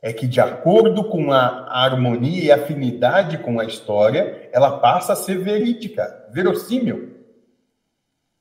[0.00, 5.16] É que, de acordo com a harmonia e afinidade com a história, ela passa a
[5.16, 7.20] ser verídica, verossímil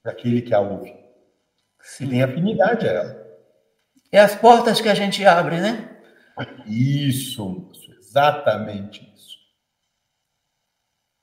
[0.02, 0.96] para aquele que a ouve.
[1.82, 3.28] Se tem afinidade a ela.
[4.12, 5.89] É as portas que a gente abre, né?
[6.66, 9.38] Isso, moço, exatamente isso.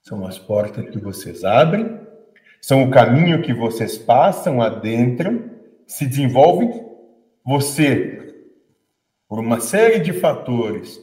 [0.02, 2.06] São as portas que vocês abrem
[2.60, 5.47] são o caminho que vocês passam, adentram,
[5.88, 6.86] se desenvolvem.
[7.44, 8.34] Você,
[9.26, 11.00] por uma série de fatores,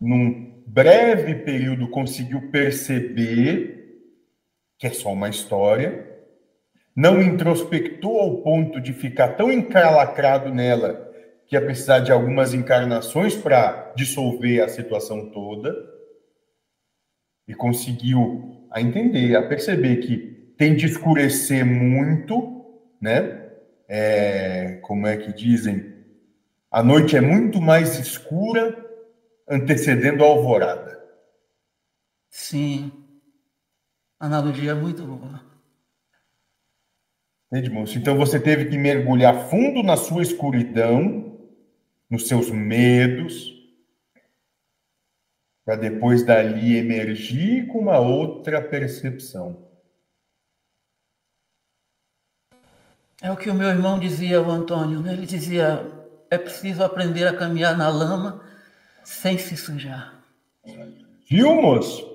[0.00, 3.76] num breve período conseguiu perceber
[4.78, 6.06] que é só uma história,
[6.94, 11.06] não introspectou ao ponto de ficar tão encalacrado nela
[11.46, 15.74] que ia precisar de algumas encarnações para dissolver a situação toda.
[17.48, 20.18] e conseguiu a entender, a perceber que
[20.58, 22.62] tem de escurecer muito,
[23.00, 23.47] né?
[23.88, 25.94] É, como é que dizem?
[26.70, 28.76] A noite é muito mais escura
[29.48, 31.02] antecedendo a alvorada.
[32.28, 32.92] Sim.
[34.20, 35.42] Analogia muito boa.
[37.50, 37.96] Entende, moço?
[37.96, 41.38] Então você teve que mergulhar fundo na sua escuridão,
[42.10, 43.56] nos seus medos,
[45.64, 49.67] para depois dali emergir com uma outra percepção.
[53.20, 55.00] É o que o meu irmão dizia, o Antônio.
[55.00, 55.12] Né?
[55.12, 55.84] Ele dizia:
[56.30, 58.44] é preciso aprender a caminhar na lama
[59.04, 60.22] sem se sujar.
[61.28, 62.06] Viu, moço?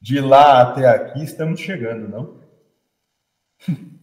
[0.00, 2.40] De lá até aqui estamos chegando, não?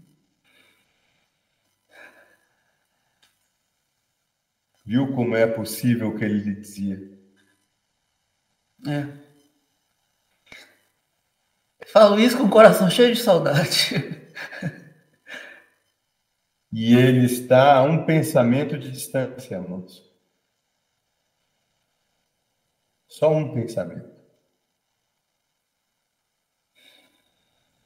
[4.86, 7.00] Viu como é possível o que ele lhe dizia?
[8.88, 9.06] É.
[11.88, 13.96] Falo isso com o coração cheio de saudade.
[16.72, 20.08] E ele está a um pensamento de distância, moço.
[23.08, 24.08] Só um pensamento.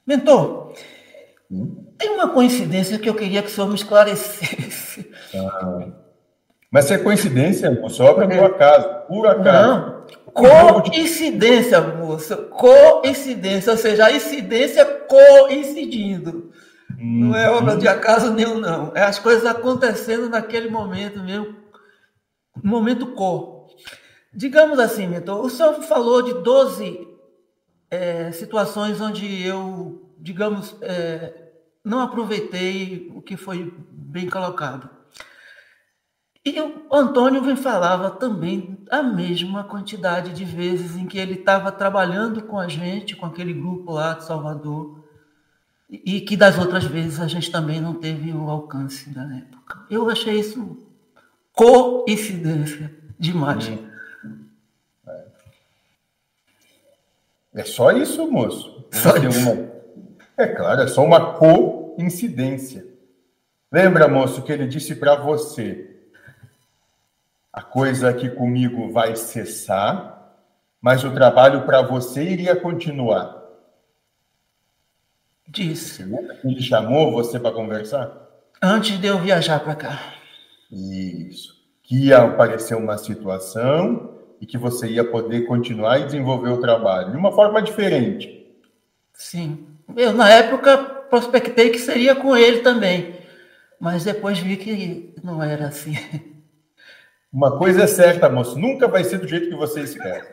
[0.06, 0.74] Mentor,
[1.50, 1.94] hum?
[1.96, 5.10] tem uma coincidência que eu queria que o senhor me esclarecesse.
[5.36, 5.88] Ah,
[6.70, 10.04] mas se é coincidência, moço, obra por acaso, por acaso.
[10.32, 16.43] Não, coincidência, moço, coincidência, ou seja, a incidência coincidindo.
[17.04, 18.92] Não é obra de acaso nenhum, não.
[18.94, 21.54] É as coisas acontecendo naquele momento mesmo.
[22.62, 23.66] Momento co.
[24.32, 27.06] Digamos assim, mentor, o senhor falou de 12
[27.90, 31.52] é, situações onde eu, digamos, é,
[31.84, 34.88] não aproveitei o que foi bem colocado.
[36.42, 41.70] E o Antônio me falava também a mesma quantidade de vezes em que ele estava
[41.70, 45.03] trabalhando com a gente, com aquele grupo lá de Salvador,
[46.04, 49.86] e que das outras vezes a gente também não teve o alcance da época.
[49.90, 50.78] Eu achei isso
[51.52, 53.68] coincidência demais.
[53.68, 54.46] Hum.
[55.06, 55.24] É.
[57.54, 58.74] é só isso, moço.
[58.94, 59.50] Só isso.
[59.50, 59.74] Uma...
[60.36, 62.86] É claro, é só uma coincidência.
[63.70, 65.96] Lembra, moço, que ele disse para você:
[67.52, 70.36] a coisa aqui comigo vai cessar,
[70.80, 73.43] mas o trabalho para você iria continuar.
[75.48, 76.02] Disse.
[76.44, 78.12] Ele chamou você para conversar?
[78.62, 80.14] Antes de eu viajar para cá.
[80.70, 81.54] Isso.
[81.82, 87.10] Que ia aparecer uma situação e que você ia poder continuar e desenvolver o trabalho
[87.10, 88.46] de uma forma diferente.
[89.12, 89.66] Sim.
[89.96, 90.78] Eu, na época,
[91.08, 93.14] prospectei que seria com ele também,
[93.78, 95.94] mas depois vi que não era assim.
[97.32, 100.24] Uma coisa é certa, moço, nunca vai ser do jeito que você espera.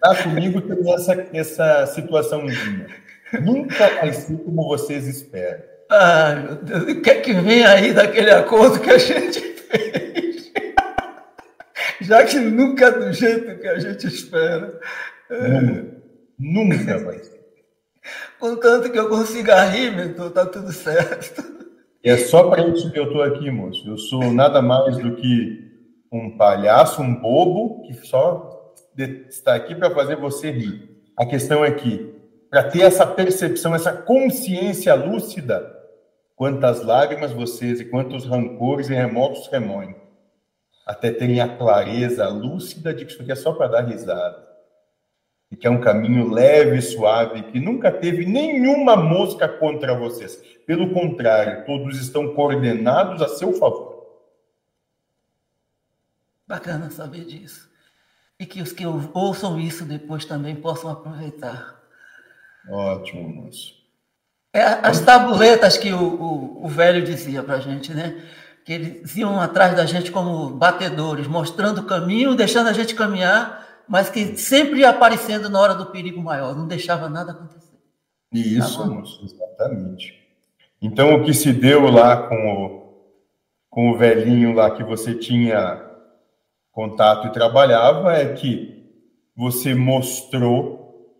[0.00, 2.88] Tá comigo tem essa, essa situaçãozinha.
[3.32, 5.62] Nunca vai ser como vocês esperam.
[5.90, 10.52] Ai, meu Deus, o que é que vem aí daquele acordo que a gente fez?
[12.00, 14.78] Já que nunca é do jeito que a gente espera.
[16.38, 17.44] Nunca, nunca vai ser.
[18.38, 21.42] Contanto que eu consiga rir, mentor, tá tudo certo.
[22.02, 23.88] É só para isso que eu estou aqui, moço.
[23.88, 25.64] Eu sou nada mais do que
[26.12, 30.90] um palhaço, um bobo, que só está aqui para fazer você rir.
[31.16, 32.13] A questão é que
[32.54, 35.76] para ter essa percepção, essa consciência lúcida,
[36.36, 39.96] quantas lágrimas vocês e quantos rancores e remorsos remoem,
[40.86, 44.46] até terem a clareza lúcida de que isso aqui é só para dar risada.
[45.50, 50.36] E que é um caminho leve e suave, que nunca teve nenhuma mosca contra vocês.
[50.64, 54.20] Pelo contrário, todos estão coordenados a seu favor.
[56.46, 57.68] Bacana saber disso.
[58.38, 61.82] E que os que ouçam isso depois também possam aproveitar.
[62.68, 63.74] Ótimo, moço.
[64.54, 68.22] É, as tabuletas que o, o, o velho dizia para a gente, né?
[68.64, 73.82] Que eles iam atrás da gente como batedores, mostrando o caminho, deixando a gente caminhar,
[73.88, 77.76] mas que sempre ia aparecendo na hora do perigo maior, não deixava nada acontecer.
[78.32, 80.22] Isso, tá moço, exatamente.
[80.80, 82.84] Então, o que se deu lá com o,
[83.68, 85.84] com o velhinho lá que você tinha
[86.70, 88.84] contato e trabalhava é que
[89.36, 91.12] você mostrou,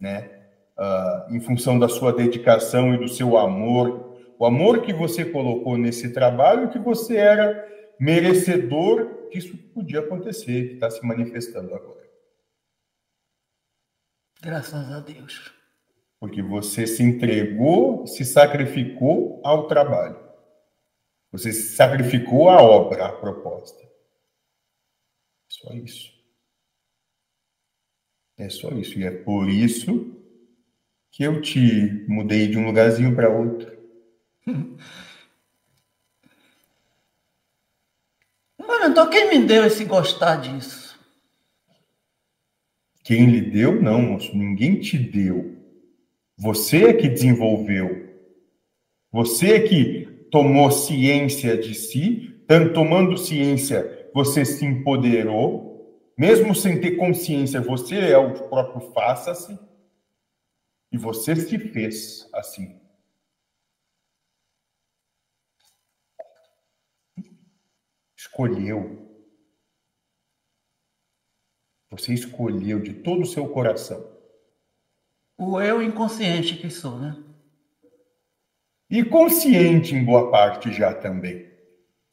[0.00, 0.39] né?
[0.80, 5.76] Uh, em função da sua dedicação e do seu amor, o amor que você colocou
[5.76, 7.68] nesse trabalho, que você era
[8.00, 12.00] merecedor que isso podia acontecer, que está se manifestando agora.
[14.42, 15.52] Graças a Deus.
[16.18, 20.18] Porque você se entregou, se sacrificou ao trabalho.
[21.30, 23.78] Você se sacrificou à obra, à proposta.
[25.48, 26.12] Só isso.
[28.38, 28.98] É só isso.
[28.98, 30.19] E é por isso
[31.10, 33.70] que eu te mudei de um lugarzinho para outro.
[38.58, 40.98] Mas então quem me deu esse gostar disso?
[43.02, 44.36] Quem lhe deu, não, moço.
[44.36, 45.56] Ninguém te deu.
[46.38, 48.08] Você é que desenvolveu.
[49.12, 55.70] Você é que tomou ciência de si, tanto tomando ciência, você se empoderou,
[56.16, 59.58] mesmo sem ter consciência, você é o próprio faça-se,
[60.92, 62.80] e você se fez assim.
[68.16, 69.08] Escolheu.
[71.90, 74.18] Você escolheu de todo o seu coração.
[75.36, 77.16] O eu inconsciente que sou, né?
[78.88, 81.50] E consciente em boa parte já também.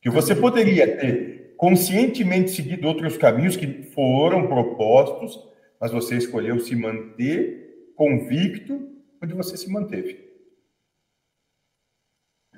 [0.01, 5.37] Que você poderia ter conscientemente seguido outros caminhos que foram propostos,
[5.79, 7.66] mas você escolheu se manter
[7.97, 10.25] convicto onde você se manteve.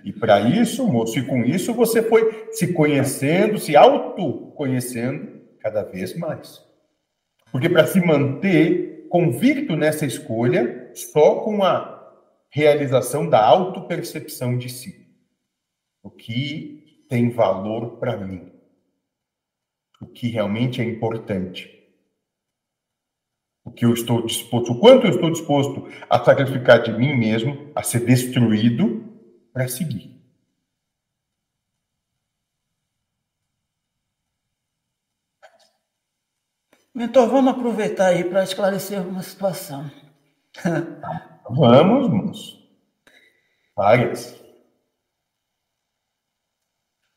[0.04, 6.16] E para isso, moço, e com isso você foi se conhecendo, se autoconhecendo cada vez
[6.16, 6.64] mais.
[7.52, 11.98] Porque para se manter convicto nessa escolha, só com a
[12.50, 15.08] realização da autopercepção de si.
[16.04, 18.52] O que tem valor para mim.
[20.02, 21.79] O que realmente é importante.
[23.70, 27.72] O que eu estou disposto, o quanto eu estou disposto a sacrificar de mim mesmo,
[27.76, 29.06] a ser destruído
[29.54, 30.20] para seguir.
[36.96, 39.90] Mentor, vamos aproveitar aí para esclarecer uma situação.
[41.48, 42.60] Vamos, moço.
[43.76, 44.36] Várias.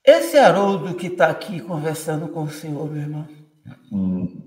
[0.05, 3.29] Esse Haroldo que está aqui conversando com o senhor, meu irmão.
[3.91, 4.42] Hum.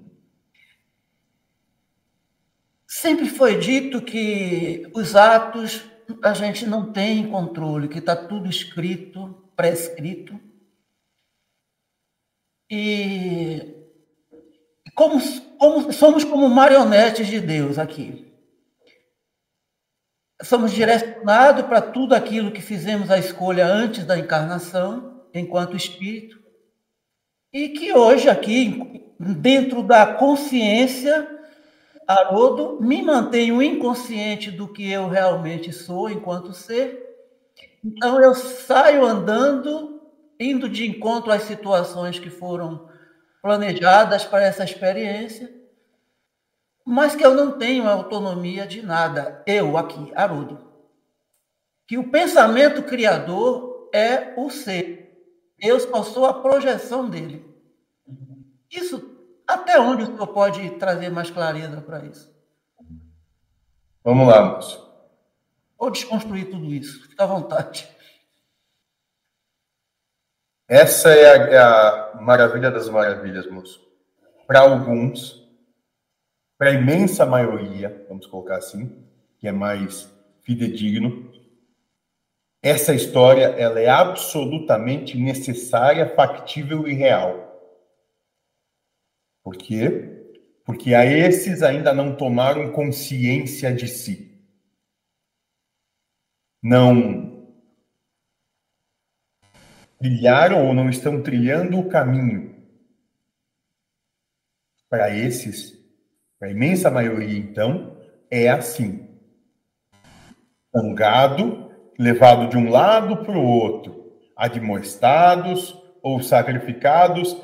[3.06, 5.86] Sempre foi dito que os atos
[6.24, 10.40] a gente não tem controle, que está tudo escrito, prescrito.
[12.68, 13.76] E
[14.96, 15.22] como,
[15.60, 18.26] como, somos como marionetes de Deus aqui
[20.42, 26.40] somos direcionados para tudo aquilo que fizemos a escolha antes da encarnação, enquanto espírito,
[27.54, 31.35] e que hoje aqui, dentro da consciência,
[32.08, 37.04] Haroldo, me mantenho inconsciente do que eu realmente sou enquanto ser.
[37.84, 40.02] Então eu saio andando,
[40.40, 42.88] indo de encontro às situações que foram
[43.42, 45.56] planejadas para essa experiência
[46.86, 50.72] mas que eu não tenho autonomia de nada, eu aqui, Haroldo.
[51.88, 55.12] Que o pensamento criador é o ser.
[55.60, 57.44] Eu só sou a projeção dele.
[58.70, 59.15] Isso,
[59.48, 62.34] até onde o senhor pode trazer mais clareza para isso?
[64.04, 64.86] Vamos lá, moço.
[65.78, 67.90] Ou desconstruir tudo isso, fica à vontade.
[70.68, 73.86] Essa é a, é a maravilha das maravilhas, moço.
[74.48, 75.44] Para alguns,
[76.58, 79.06] para a imensa maioria, vamos colocar assim,
[79.38, 80.12] que é mais
[80.42, 81.32] fidedigno,
[82.66, 87.45] essa história ela é absolutamente necessária, factível e real.
[89.46, 90.26] Por quê?
[90.66, 94.44] Porque a esses ainda não tomaram consciência de si.
[96.64, 97.46] Não
[100.00, 102.56] trilharam ou não estão trilhando o caminho.
[104.90, 105.78] Para esses,
[106.42, 108.02] a imensa maioria, então,
[108.32, 109.08] é assim.
[110.74, 117.40] Um gado levado de um lado para o outro, admoestados ou sacrificados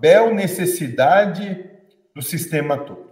[0.00, 1.64] bel necessidade
[2.14, 3.08] do sistema todo.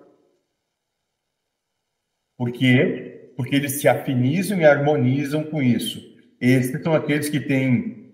[2.36, 3.32] Por quê?
[3.36, 6.00] Porque eles se afinizam e harmonizam com isso.
[6.40, 8.12] Esses são aqueles que têm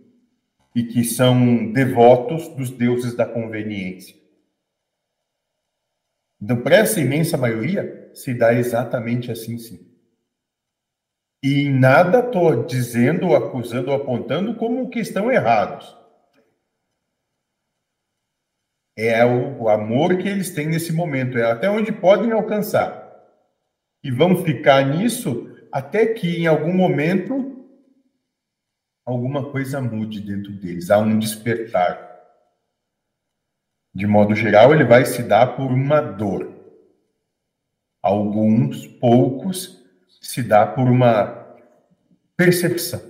[0.75, 4.17] e que são devotos dos deuses da conveniência.
[6.41, 9.93] Então, para essa imensa maioria, se dá exatamente assim, sim.
[11.43, 15.97] E nada estou dizendo, acusando apontando como que estão errados.
[18.97, 23.01] É o, o amor que eles têm nesse momento, é até onde podem alcançar.
[24.03, 27.67] E vão ficar nisso até que em algum momento
[29.05, 32.13] alguma coisa mude dentro deles, há um despertar
[33.95, 36.51] de modo geral, ele vai se dar por uma dor.
[38.01, 39.85] Alguns, poucos,
[40.21, 41.57] se dá por uma
[42.37, 43.01] percepção.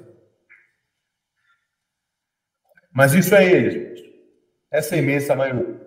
[2.90, 4.01] Mas isso é eles,
[4.72, 5.80] essa imensa maioria.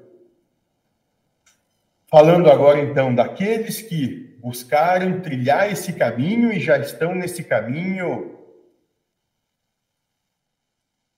[2.08, 8.40] Falando agora, então, daqueles que buscaram trilhar esse caminho e já estão nesse caminho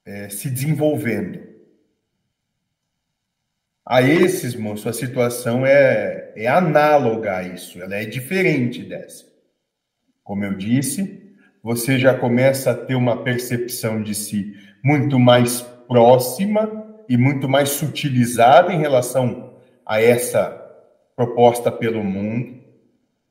[0.06, 1.46] é, se desenvolvendo.
[3.86, 9.26] A esses, moço, a situação é, é análoga a isso, ela é diferente dessa.
[10.24, 16.87] Como eu disse, você já começa a ter uma percepção de si muito mais próxima
[17.10, 19.54] e muito mais sutilizada em relação
[19.86, 20.50] a essa
[21.16, 22.58] proposta pelo mundo.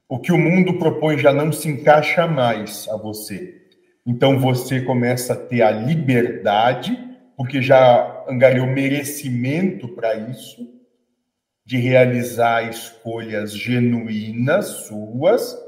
[0.08, 3.62] O que o mundo propõe já não se encaixa mais a você.
[4.06, 6.96] Então você começa a ter a liberdade,
[7.36, 10.76] porque já angariou merecimento para isso,
[11.64, 15.58] de realizar escolhas genuínas suas,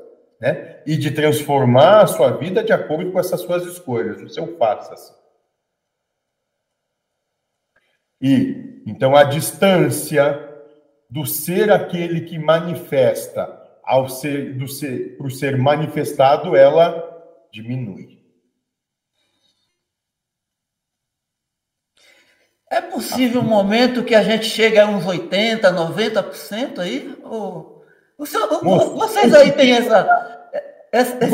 [0.40, 0.76] né?
[0.86, 5.17] E de transformar a sua vida de acordo com essas suas escolhas, o seu faça-se.
[8.20, 10.46] E então a distância
[11.10, 17.04] do ser aquele que manifesta ao ser do ser para o ser manifestado, ela
[17.52, 18.18] diminui.
[22.70, 27.16] É possível um momento que a gente chegue a uns 80, 90% aí?
[27.24, 27.82] Ou,
[28.18, 30.50] o seu, moço, vocês aí têm essa.
[30.92, 31.30] essa esse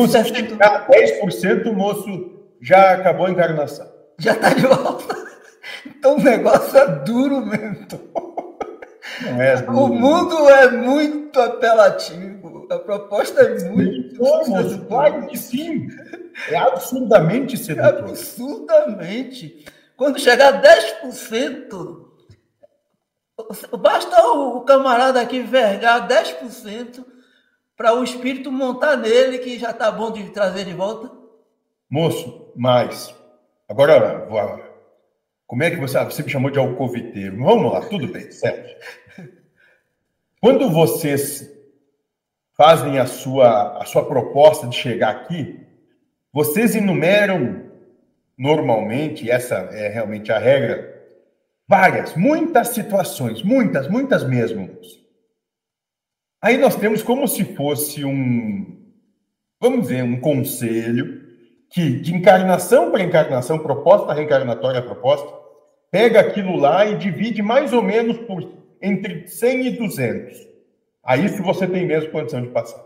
[0.86, 3.92] 10%, o moço já acabou a encarnação.
[4.18, 4.93] Já está de volta.
[6.04, 7.86] Então o negócio é duro mesmo.
[9.38, 9.78] É duro.
[9.78, 12.66] O mundo é muito apelativo.
[12.70, 14.18] A proposta é muito.
[14.86, 15.88] claro que sim.
[16.50, 17.84] É absurdamente sedutor.
[17.84, 19.64] É absurdamente.
[19.96, 22.04] Quando chegar a 10%,
[23.78, 27.02] basta o camarada aqui vergar 10%
[27.74, 31.10] para o espírito montar nele, que já está bom de trazer de volta.
[31.88, 33.14] Moço, mas.
[33.68, 34.26] Agora,
[35.46, 35.98] como é que você.
[35.98, 37.36] Ah, você me chamou de alcoviteiro.
[37.38, 38.74] Vamos lá, tudo bem, certo.
[40.40, 41.50] Quando vocês
[42.56, 45.60] fazem a sua, a sua proposta de chegar aqui,
[46.32, 47.70] vocês enumeram
[48.36, 50.92] normalmente, essa é realmente a regra,
[51.66, 54.76] várias, muitas situações, muitas, muitas mesmo.
[56.42, 58.84] Aí nós temos como se fosse um,
[59.60, 61.23] vamos dizer, um conselho
[61.74, 65.28] que de encarnação para encarnação, proposta reencarnatória proposta,
[65.90, 68.48] pega aquilo lá e divide mais ou menos por
[68.80, 70.38] entre 100 e 200.
[71.02, 72.80] A isso você tem mesmo condição de passar.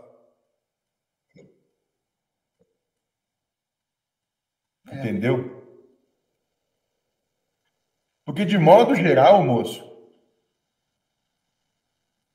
[4.87, 4.95] É.
[4.95, 5.63] Entendeu?
[8.25, 9.87] Porque, de modo geral, moço,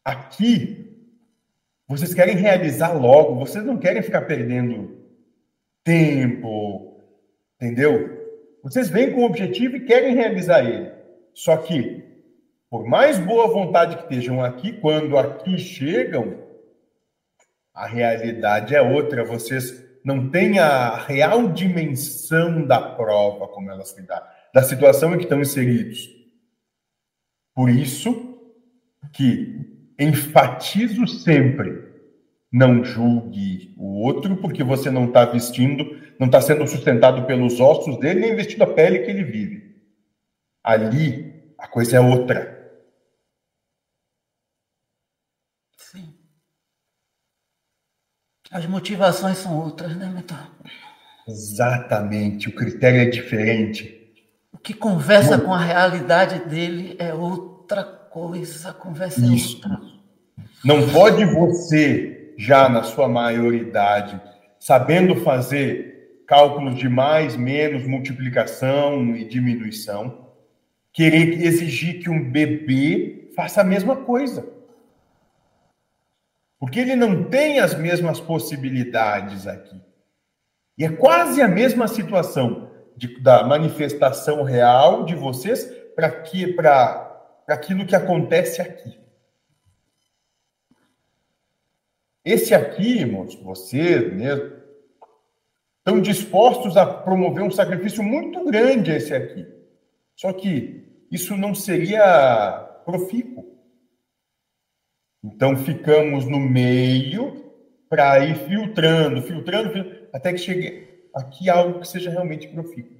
[0.04, 1.04] aqui,
[1.88, 5.03] vocês querem realizar logo, vocês não querem ficar perdendo
[5.84, 7.00] tempo,
[7.60, 8.24] entendeu?
[8.62, 10.90] Vocês vêm com o objetivo e querem realizar ele.
[11.34, 12.02] Só que,
[12.70, 16.42] por mais boa vontade que estejam aqui, quando aqui chegam,
[17.74, 19.24] a realidade é outra.
[19.24, 25.18] Vocês não têm a real dimensão da prova, como ela se dá, da situação em
[25.18, 26.08] que estão inseridos.
[27.54, 28.38] Por isso
[29.12, 29.60] que
[29.98, 31.83] enfatizo sempre,
[32.54, 37.98] não julgue o outro, porque você não está vestindo, não está sendo sustentado pelos ossos
[37.98, 39.74] dele, nem vestindo a pele que ele vive.
[40.62, 42.54] Ali, a coisa é outra.
[48.52, 50.46] As motivações são outras, né, Metal?
[51.26, 54.14] Exatamente, o critério é diferente.
[54.52, 59.56] O que conversa com a realidade dele é outra coisa, a conversa é Isso.
[59.56, 59.80] outra.
[60.64, 64.20] Não pode você, já na sua maioridade,
[64.58, 70.28] sabendo fazer cálculos de mais, menos, multiplicação e diminuição,
[70.92, 74.48] querer exigir que um bebê faça a mesma coisa.
[76.58, 79.80] Porque ele não tem as mesmas possibilidades aqui.
[80.78, 86.06] E é quase a mesma situação de, da manifestação real de vocês para
[87.48, 89.03] aquilo que acontece aqui.
[92.24, 94.56] Esse aqui, irmãos, vocês mesmo,
[95.78, 99.46] estão dispostos a promover um sacrifício muito grande esse aqui.
[100.16, 103.44] Só que isso não seria profícuo.
[105.22, 107.52] Então ficamos no meio
[107.90, 112.94] para ir filtrando, filtrando, filtrando, até que chegue aqui algo que seja realmente profícuo.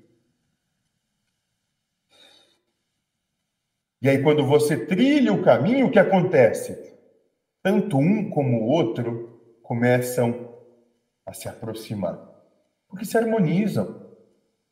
[4.03, 6.94] E aí, quando você trilha o caminho, o que acontece?
[7.65, 10.53] Tanto um como o outro começam
[11.24, 12.20] a se aproximar,
[12.86, 14.03] porque se harmonizam.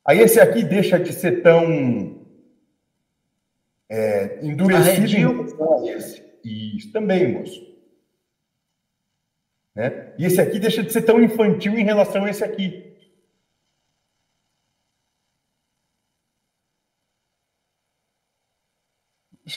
[0.04, 2.20] Aí esse aqui deixa de ser tão
[3.88, 6.22] é, endurecido em relação a esse.
[6.44, 7.66] Isso também, moço.
[9.74, 10.12] Né?
[10.18, 12.91] E esse aqui deixa de ser tão infantil em relação a esse aqui.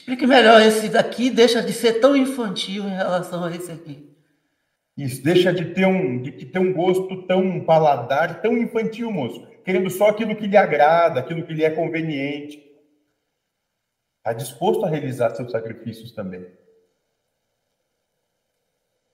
[0.06, 4.08] Explique melhor, esse daqui deixa de ser tão infantil em relação a esse aqui.
[4.96, 9.44] Isso, deixa de ter um, de ter um gosto tão paladar, tão infantil, moço.
[9.64, 12.62] Querendo só aquilo que lhe agrada, aquilo que lhe é conveniente.
[14.18, 16.46] Está disposto a realizar seus sacrifícios também.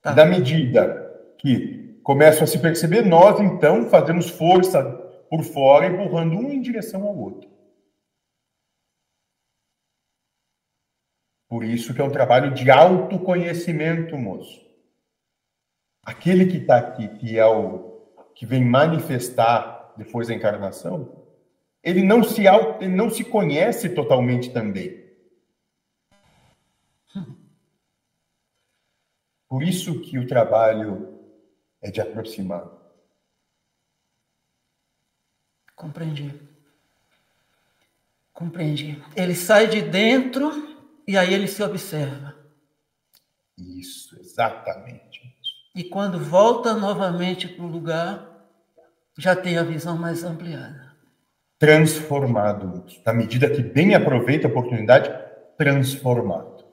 [0.02, 0.14] Tá.
[0.14, 4.84] Na medida que começam a se perceber, nós então fazemos força
[5.30, 7.51] por fora, empurrando um em direção ao outro.
[11.52, 14.66] Por isso que é um trabalho de autoconhecimento, moço.
[16.02, 18.00] Aquele que está aqui, que é o
[18.34, 21.26] que vem manifestar depois da encarnação,
[21.82, 22.44] ele não se
[22.80, 25.04] ele não se conhece totalmente também.
[29.46, 31.20] Por isso que o trabalho
[31.82, 32.66] é de aproximar.
[35.76, 36.32] Compreendi.
[38.32, 39.04] Compreendi.
[39.14, 40.71] Ele sai de dentro
[41.06, 42.34] e aí ele se observa.
[43.58, 45.20] Isso, exatamente.
[45.74, 48.48] E quando volta novamente para o lugar,
[49.18, 50.92] já tem a visão mais ampliada.
[51.58, 52.84] Transformado.
[53.06, 55.10] Na medida que bem aproveita a oportunidade,
[55.56, 56.64] transformado.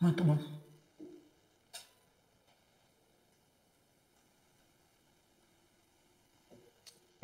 [0.00, 0.38] Muito bom.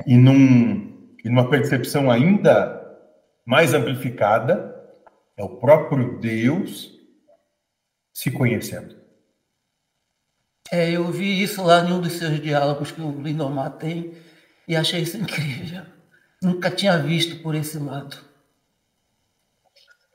[0.05, 2.78] E, num, e numa percepção ainda
[3.49, 4.79] mais amplificada,
[5.35, 6.95] é o próprio Deus
[8.13, 8.95] se conhecendo.
[10.71, 14.13] É, eu vi isso lá em um dos seus diálogos que o Lindomar tem
[14.67, 15.81] e achei isso incrível.
[16.43, 18.17] Nunca tinha visto por esse lado.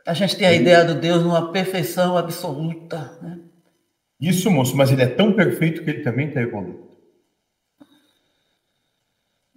[0.06, 3.18] A gente tem a ideia do Deus numa perfeição absoluta.
[3.20, 3.40] Né?
[4.20, 6.88] Isso, moço, mas ele é tão perfeito que ele também está evoluindo.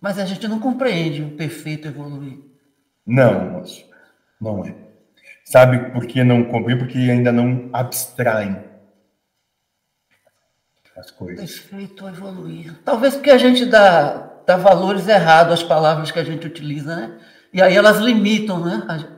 [0.01, 2.46] Mas a gente não compreende o perfeito evoluir.
[3.07, 3.85] Não, moço,
[4.39, 4.75] não é.
[5.45, 6.83] Sabe por que não compreende?
[6.83, 8.57] Porque ainda não abstraem
[10.95, 11.59] as coisas.
[11.59, 12.73] Perfeito evoluir.
[12.83, 17.17] Talvez porque a gente dá, dá valores errados às palavras que a gente utiliza, né?
[17.53, 19.15] E aí elas limitam, né?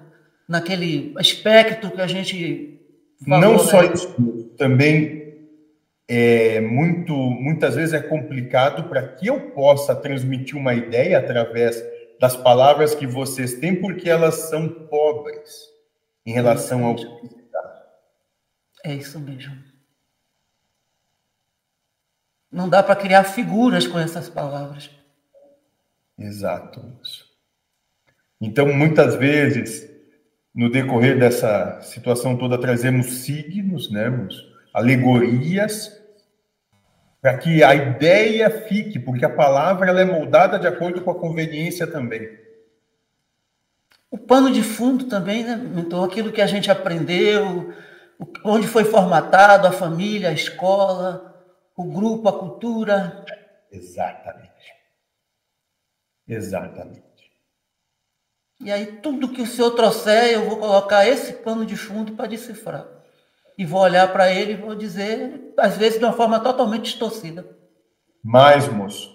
[0.49, 2.79] naquele aspecto que a gente.
[3.25, 4.07] Não só isso,
[4.57, 5.19] também
[6.07, 11.83] é muito, muitas vezes é complicado para que eu possa transmitir uma ideia através
[12.19, 15.69] das palavras que vocês têm, porque elas são pobres
[16.25, 16.95] em relação ao
[18.83, 19.57] É isso mesmo.
[22.51, 24.89] Não dá para criar figuras com essas palavras.
[26.17, 26.81] Exato.
[28.41, 29.89] Então, muitas vezes,
[30.53, 34.09] no decorrer dessa situação toda, trazemos signos, né,
[34.73, 35.98] alegorias,
[37.21, 41.19] para que a ideia fique, porque a palavra ela é moldada de acordo com a
[41.19, 42.39] conveniência também.
[44.09, 45.61] O pano de fundo também, né?
[45.75, 47.73] Então, aquilo que a gente aprendeu,
[48.43, 53.25] onde foi formatado a família, a escola, o grupo, a cultura.
[53.71, 54.49] Exatamente.
[56.27, 57.03] Exatamente.
[58.61, 62.27] E aí, tudo que o senhor trouxer, eu vou colocar esse pano de fundo para
[62.27, 62.98] decifrar.
[63.59, 67.45] E vou olhar para ele e vou dizer, às vezes, de uma forma totalmente distorcida.
[68.23, 69.13] Mas, moço,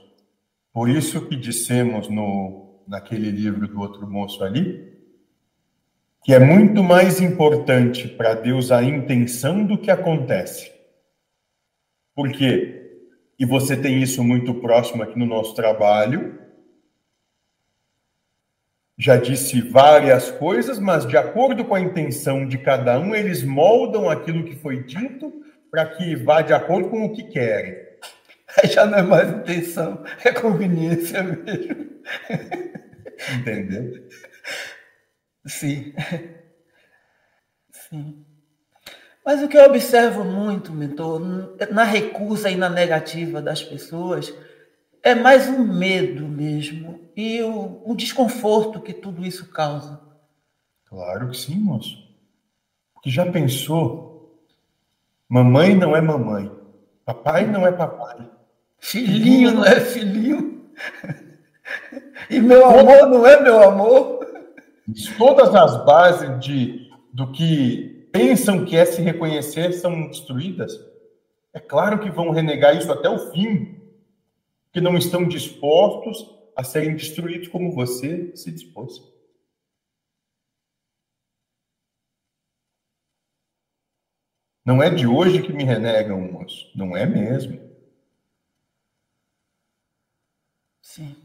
[0.70, 4.92] por isso que dissemos no naquele livro do outro moço ali,
[6.22, 10.70] que é muito mais importante para Deus a intenção do que acontece.
[12.14, 13.00] Por quê?
[13.38, 16.38] E você tem isso muito próximo aqui no nosso trabalho.
[18.96, 24.08] Já disse várias coisas, mas de acordo com a intenção de cada um, eles moldam
[24.08, 25.32] aquilo que foi dito
[25.70, 27.74] para que vá de acordo com o que querem.
[28.56, 31.90] Aí já não é mais intenção, é conveniência mesmo.
[33.36, 34.06] Entendeu?
[35.44, 35.92] Sim.
[37.72, 38.24] Sim.
[39.26, 41.20] Mas o que eu observo muito, mentor,
[41.72, 44.32] na recusa e na negativa das pessoas,
[45.02, 50.00] é mais um medo mesmo e o, o desconforto que tudo isso causa.
[50.86, 52.04] Claro que sim, moço.
[52.94, 54.40] Porque já pensou?
[55.28, 56.50] Mamãe não é mamãe,
[57.04, 58.28] papai não é papai,
[58.78, 60.70] filhinho não é filhinho.
[62.28, 64.26] E meu amor não é meu amor.
[65.16, 70.72] Todas as bases de, do que pensam que é se reconhecer são destruídas.
[71.52, 73.80] É claro que vão renegar isso até o fim,
[74.72, 79.00] que não estão dispostos a serem destruídos como você se dispôs.
[84.64, 86.70] Não é de hoje que me renegam, moço.
[86.74, 87.60] Não é mesmo.
[90.80, 91.23] Sim.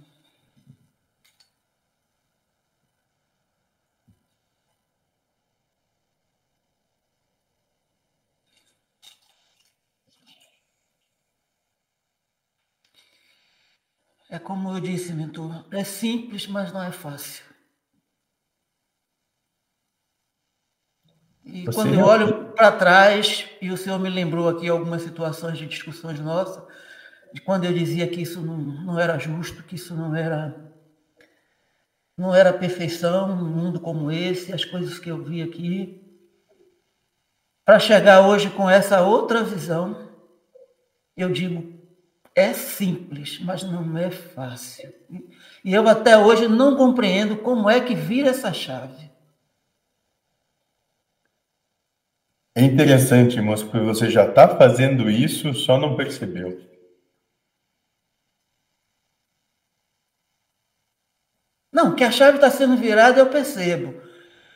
[14.30, 17.44] É como eu disse, mentor, é simples, mas não é fácil.
[21.44, 25.58] E Você quando eu olho para trás, e o senhor me lembrou aqui algumas situações
[25.58, 26.64] de discussões nossas,
[27.34, 30.68] de quando eu dizia que isso não, não era justo, que isso não era
[32.16, 36.06] não era perfeição num mundo como esse, as coisas que eu vi aqui,
[37.66, 40.12] para chegar hoje com essa outra visão,
[41.16, 41.79] eu digo,
[42.40, 44.94] é simples, mas não é fácil.
[45.64, 49.10] E eu até hoje não compreendo como é que vira essa chave.
[52.56, 56.60] É interessante, moço, porque você já está fazendo isso, só não percebeu.
[61.72, 64.02] Não, que a chave está sendo virada, eu percebo.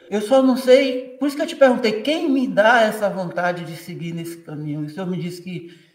[0.09, 3.63] Eu só não sei, por isso que eu te perguntei, quem me dá essa vontade
[3.65, 4.81] de seguir nesse caminho?
[4.81, 5.92] O senhor me disse que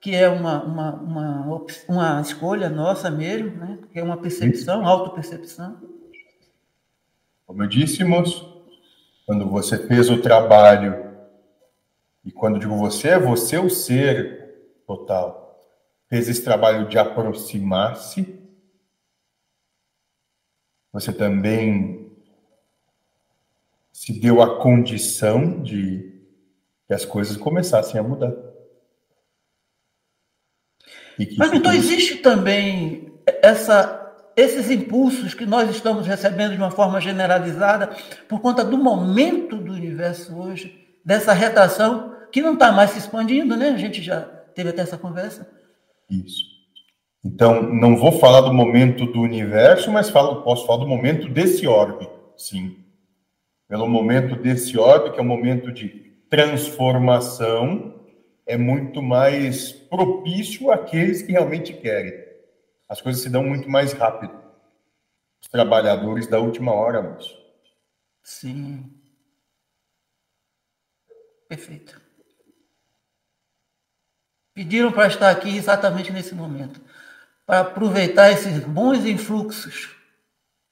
[0.00, 3.78] que é uma, uma, uma, uma escolha nossa mesmo, né?
[3.92, 5.78] que é uma percepção, autopercepção.
[7.46, 8.64] Como eu disse, moço,
[9.26, 11.10] quando você fez o trabalho,
[12.24, 15.60] e quando digo você, é você o ser total,
[16.08, 18.40] fez esse trabalho de aproximar-se,
[20.92, 22.10] você também
[23.92, 26.20] se deu a condição de
[26.86, 28.49] que as coisas começassem a mudar.
[31.36, 37.90] Mas então existe também essa, esses impulsos que nós estamos recebendo de uma forma generalizada
[38.28, 43.56] por conta do momento do universo hoje, dessa retração que não está mais se expandindo,
[43.56, 43.70] né?
[43.70, 45.48] A gente já teve até essa conversa.
[46.08, 46.50] Isso.
[47.24, 51.66] Então, não vou falar do momento do universo, mas falo, posso falar do momento desse
[51.66, 52.76] orbe, sim.
[53.68, 55.88] Pelo momento desse orbe, que é um momento de
[56.30, 57.99] transformação,
[58.50, 62.12] é muito mais propício àqueles que realmente querem.
[62.88, 64.34] As coisas se dão muito mais rápido.
[65.40, 67.38] Os trabalhadores da última hora, moço.
[68.24, 68.92] Sim.
[71.48, 72.00] Perfeito.
[74.52, 76.80] Pediram para estar aqui exatamente nesse momento,
[77.46, 79.94] para aproveitar esses bons influxos.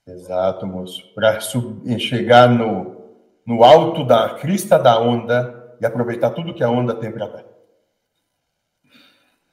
[0.05, 1.14] Exato, moço.
[1.14, 3.14] Para chegar no,
[3.46, 7.48] no alto da crista da onda e aproveitar tudo que a onda tem para dar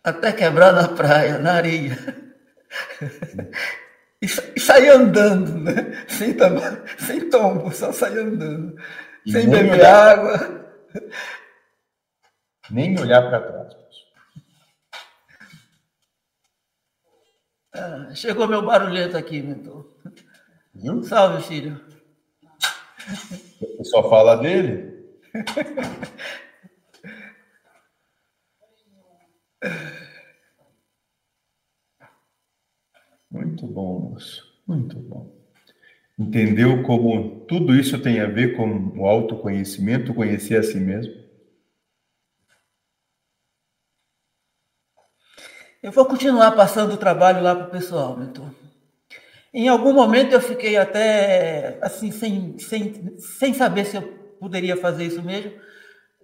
[0.06, 1.98] até quebrar na praia, na areia.
[4.22, 6.06] E, e sair andando, né?
[6.08, 6.36] Sem,
[7.00, 8.80] sem tombo, só sair andando.
[9.26, 10.72] E sem beber olhar, água.
[12.70, 13.74] Nem olhar para trás.
[17.74, 19.92] Ah, chegou meu barulhento aqui, mentor.
[20.74, 21.04] Viu?
[21.04, 21.84] Salve, filho.
[23.60, 24.94] O pessoal fala dele?
[33.30, 34.44] Muito bom, moço.
[34.68, 35.36] Muito bom.
[36.18, 41.14] Entendeu como tudo isso tem a ver com o autoconhecimento, conhecer a si mesmo?
[45.84, 48.50] Eu vou continuar passando o trabalho lá para o pessoal, mentor.
[49.54, 54.02] Em algum momento eu fiquei até assim, sem, sem, sem saber se eu
[54.40, 55.52] poderia fazer isso mesmo,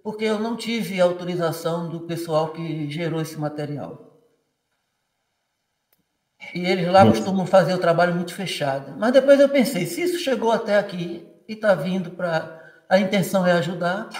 [0.02, 4.11] porque eu não tive autorização do pessoal que gerou esse material.
[6.54, 7.18] E eles lá Nossa.
[7.18, 8.94] costumam fazer o trabalho muito fechado.
[8.98, 12.60] Mas depois eu pensei, se isso chegou até aqui e está vindo para.
[12.88, 14.10] A intenção é ajudar.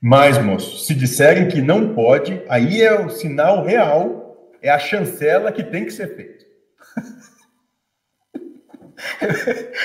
[0.00, 5.50] Mas, moço, se disserem que não pode, aí é o sinal real, é a chancela
[5.50, 6.44] que tem que ser feito.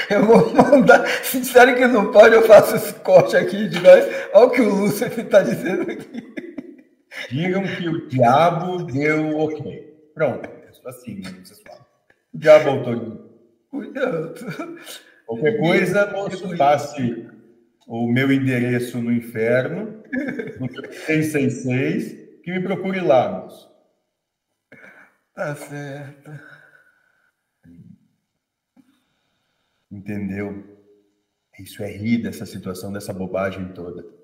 [0.09, 1.05] Eu vou mandar.
[1.23, 3.67] Se disserem que não pode, eu faço esse corte aqui.
[3.67, 6.23] De olha o que o Lúcio está dizendo aqui.
[7.29, 10.11] Digam que o diabo deu ok.
[10.13, 10.58] Pronto
[10.89, 11.29] assim, né?
[11.43, 11.85] Vocês falam.
[12.33, 13.29] O diabo autorizou.
[13.69, 14.33] Cuidado.
[15.25, 17.27] Qualquer coisa, moço, passe
[17.87, 20.03] o meu endereço no inferno,
[20.59, 23.69] no 666, que me procure lá, moço.
[25.33, 26.31] Tá certo.
[29.91, 30.77] Entendeu?
[31.59, 34.18] Isso é rir dessa situação, dessa bobagem toda.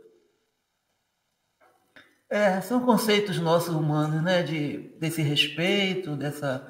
[2.36, 4.44] É, são conceitos nossos humanos, né?
[4.44, 6.68] De, desse respeito, dessa.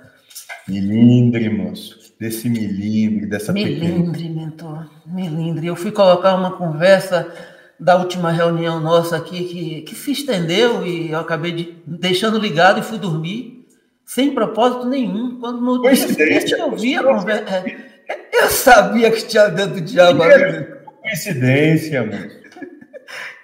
[0.68, 2.14] Milindre, moço.
[2.20, 4.46] Desse milindre, dessa Milindre, pequena...
[4.46, 4.88] mentor.
[5.08, 5.66] Milindre.
[5.66, 7.34] Eu fui colocar uma conversa
[7.80, 12.80] da última reunião nossa aqui, que, que se estendeu e eu acabei de, deixando ligado
[12.80, 13.66] e fui dormir,
[14.06, 15.40] sem propósito nenhum.
[15.40, 17.66] Quando no dia seguinte eu vi a conversa.
[18.08, 20.22] É, eu sabia que tinha dentro do diabo.
[21.02, 22.45] Coincidência, amor.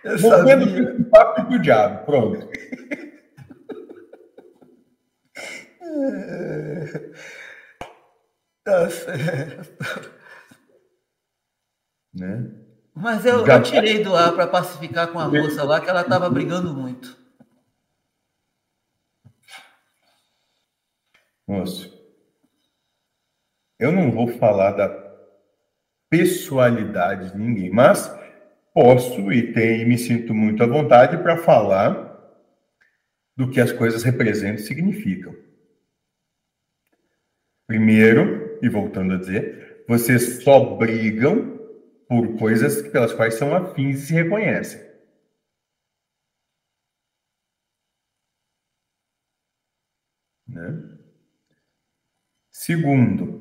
[0.04, 0.96] Eu sabia.
[0.96, 2.50] o papo do diabo, pronto.
[8.64, 10.12] Tá certo.
[12.14, 12.52] Né?
[12.94, 16.30] Mas eu, eu tirei do ar para pacificar com a moça lá, que ela estava
[16.30, 17.18] brigando muito.
[21.48, 21.92] Moço,
[23.80, 24.90] eu não vou falar da
[26.10, 28.08] pessoalidade de ninguém, mas
[28.74, 32.12] posso e tenho, me sinto muito à vontade para falar
[33.36, 35.36] do que as coisas representam e significam.
[37.68, 41.60] Primeiro, e voltando a dizer, vocês só brigam
[42.08, 44.82] por coisas pelas quais são afins e se reconhecem.
[50.48, 50.98] Né?
[52.52, 53.41] Segundo,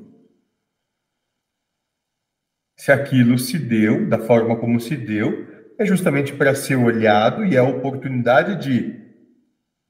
[2.81, 5.47] se aquilo se deu da forma como se deu,
[5.78, 8.98] é justamente para ser olhado e é a oportunidade de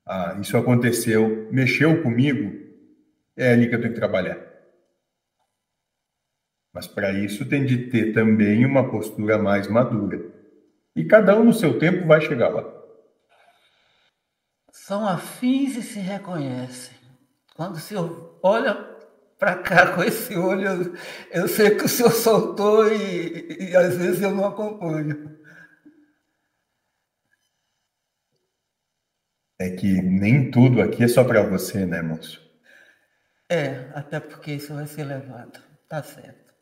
[0.05, 2.53] ah, isso aconteceu, mexeu comigo,
[3.37, 4.45] é ali que eu tenho que trabalhar.
[6.75, 10.21] Mas para isso tem de ter também uma postura mais madura.
[10.97, 12.69] E cada um no seu tempo vai chegar lá.
[14.73, 16.97] São afins e se reconhecem.
[17.55, 18.75] Quando senhor olha
[19.41, 20.95] para cá com esse olho, eu,
[21.33, 25.41] eu, sei que o senhor soltou e, e às vezes eu não acompanho.
[29.59, 32.41] É que nem tudo aqui é só para você, né, moço?
[33.49, 35.59] É, até porque isso vai ser levado.
[35.89, 36.55] Tá certo.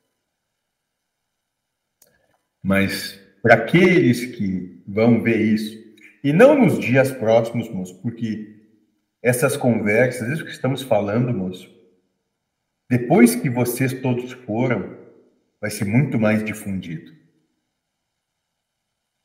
[2.62, 5.76] Mas para aqueles que vão ver isso,
[6.22, 8.56] e não nos dias próximos, moço, porque
[9.20, 11.77] essas conversas, isso que estamos falando, moço,
[12.88, 14.96] depois que vocês todos foram,
[15.60, 17.16] vai ser muito mais difundido.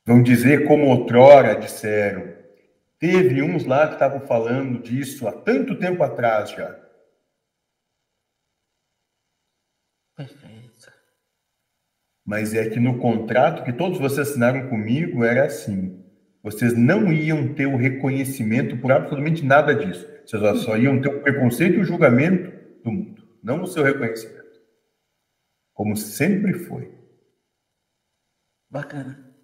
[0.06, 2.34] Vão dizer como outrora disseram.
[2.98, 6.78] Teve uns lá que estavam falando disso há tanto tempo atrás já.
[10.16, 10.54] Perfeito
[12.24, 16.02] mas é que no contrato que todos vocês assinaram comigo era assim:
[16.42, 20.08] vocês não iam ter o reconhecimento por absolutamente nada disso.
[20.24, 22.50] Vocês só iam ter o preconceito e o julgamento
[22.82, 23.13] do mundo,
[23.44, 24.58] não o seu reconhecimento.
[25.74, 26.92] Como sempre foi.
[28.70, 29.34] Bacana.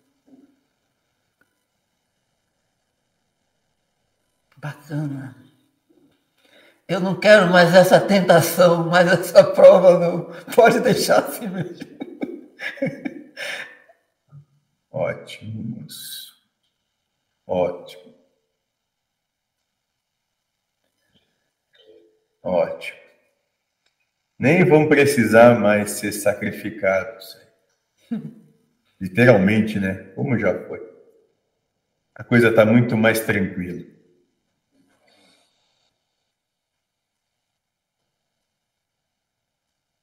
[4.57, 5.37] Bacana.
[6.89, 10.33] Eu não quero mais essa tentação, mais essa prova, não.
[10.55, 11.79] Pode deixar assim mesmo.
[14.91, 15.87] Ótimo,
[17.47, 18.15] Ótimo.
[22.43, 23.00] Ótimo.
[24.41, 27.39] Nem vão precisar mais ser sacrificados.
[28.99, 30.13] Literalmente, né?
[30.15, 30.81] Como já foi.
[32.15, 33.85] A coisa está muito mais tranquila.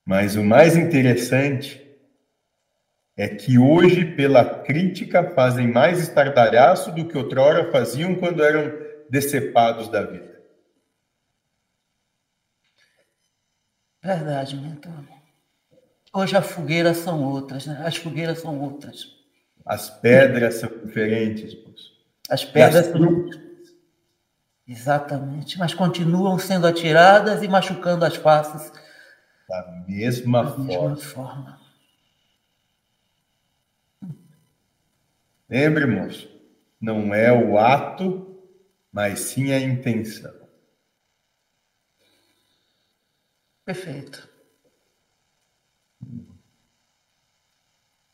[0.05, 1.84] Mas o mais interessante
[3.18, 8.72] é que hoje, pela crítica, fazem mais estardalhaço do que outrora faziam quando eram
[9.09, 10.36] decepados da vida.
[14.08, 15.04] Verdade, mentor.
[16.14, 17.84] Hoje as fogueiras são outras, né?
[17.86, 19.06] As fogueiras são outras.
[19.66, 21.92] As pedras são diferentes, moço.
[22.30, 23.30] As pedras são
[24.66, 28.72] Exatamente, mas continuam sendo atiradas e machucando as faces.
[29.50, 30.64] Da mesma, da forma.
[30.64, 31.60] mesma forma.
[35.50, 36.30] Lembre, moço,
[36.80, 38.42] não é o ato,
[38.90, 40.36] mas sim a intenção.
[43.68, 44.30] Perfeito.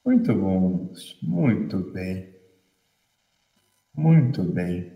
[0.03, 1.15] Muito bom, moço.
[1.21, 2.35] Muito bem.
[3.95, 4.91] Muito bem.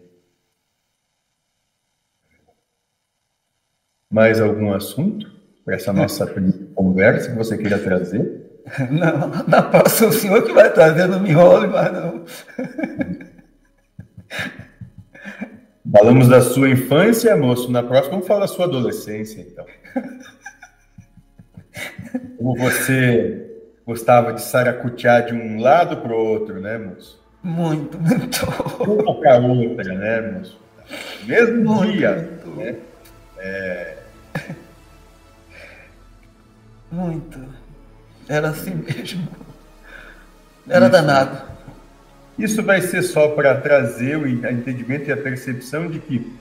[4.09, 5.31] Mais algum assunto
[5.63, 6.25] para essa nossa
[6.73, 8.63] conversa que você queira trazer?
[8.89, 12.25] Não, na próxima o senhor que vai trazer, não me enrole mais não.
[15.89, 17.71] Falamos da sua infância, moço.
[17.71, 19.65] Na próxima vamos falar da sua adolescência, então.
[22.47, 23.45] Como você
[23.85, 27.21] gostava de saracutear de um lado para o outro, né, moço?
[27.43, 28.45] Muito, muito.
[28.89, 30.57] Uma para outra, né, moço?
[31.25, 32.49] Mesmo muito, dia, muito.
[32.57, 32.75] né?
[33.37, 33.97] É...
[36.89, 37.39] Muito.
[38.29, 39.27] Era assim mesmo.
[40.69, 40.91] Era Isso.
[40.91, 41.41] danado.
[42.39, 46.33] Isso vai ser só para trazer o entendimento e a percepção de que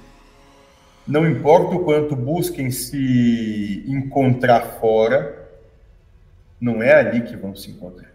[1.06, 5.45] não importa o quanto busquem se encontrar fora,
[6.60, 8.10] não é ali que vão se encontrar.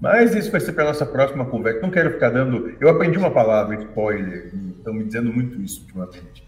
[0.00, 1.80] Mas isso vai ser para a nossa próxima conversa.
[1.80, 2.76] Não quero ficar dando.
[2.80, 6.44] Eu aprendi uma palavra, spoiler, e estão me dizendo muito isso ultimamente.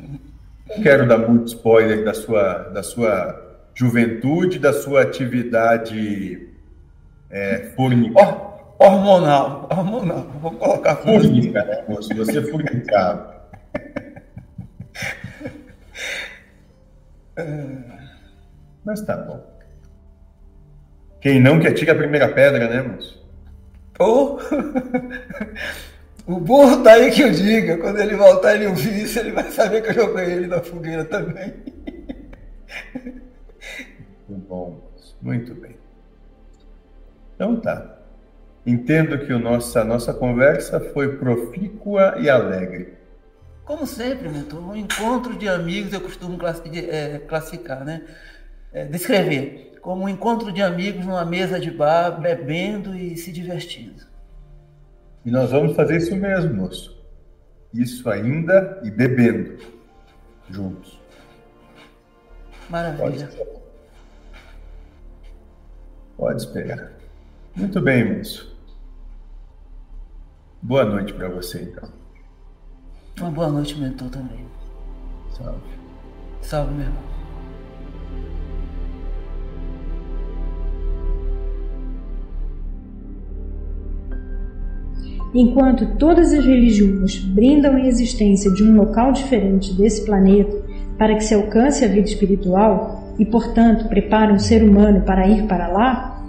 [0.68, 6.48] Não quero dar muito spoiler da sua, da sua juventude, da sua atividade
[7.28, 8.76] é, fornical.
[8.78, 10.30] hormonal, hormonal.
[10.40, 12.14] Vou colocar furnica, né, moço?
[12.14, 13.40] Você é furnicado.
[18.84, 19.44] Mas tá bom.
[21.20, 23.20] Quem não que atira a primeira pedra, né, moço?
[23.98, 24.38] Oh.
[26.26, 27.76] o burro tá aí que eu diga.
[27.76, 31.04] Quando ele voltar ele ouvir isso, ele vai saber que eu joguei ele na fogueira
[31.04, 31.54] também.
[34.26, 34.90] Muito bom,
[35.20, 35.76] muito bem.
[37.34, 37.98] Então tá.
[38.64, 42.94] Entendo que o nossa, a nossa conversa foi profícua e alegre.
[43.64, 46.38] Como sempre, mentor, um encontro de amigos eu costumo
[46.74, 48.02] é, classificar, né?
[48.72, 54.04] É, descrever como um encontro de amigos numa mesa de bar, bebendo e se divertindo.
[55.24, 56.98] E nós vamos fazer isso mesmo, moço.
[57.72, 59.58] Isso ainda e bebendo
[60.48, 61.00] juntos.
[62.68, 63.26] Maravilha.
[63.26, 63.60] Pode,
[66.16, 66.92] Pode esperar.
[67.56, 68.56] Muito bem, moço.
[70.62, 71.88] Boa noite para você, então.
[73.18, 74.46] Uma boa noite, mentor, também.
[75.36, 75.60] Salve.
[76.42, 77.09] Salve, meu irmão.
[85.34, 90.56] Enquanto todas as religiões brindam a existência de um local diferente desse planeta
[90.98, 95.46] para que se alcance a vida espiritual e, portanto, preparam o ser humano para ir
[95.46, 96.22] para lá,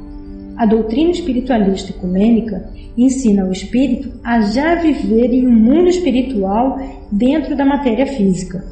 [0.56, 6.78] a doutrina espiritualista ecumênica ensina o espírito a já viver em um mundo espiritual
[7.12, 8.64] dentro da matéria física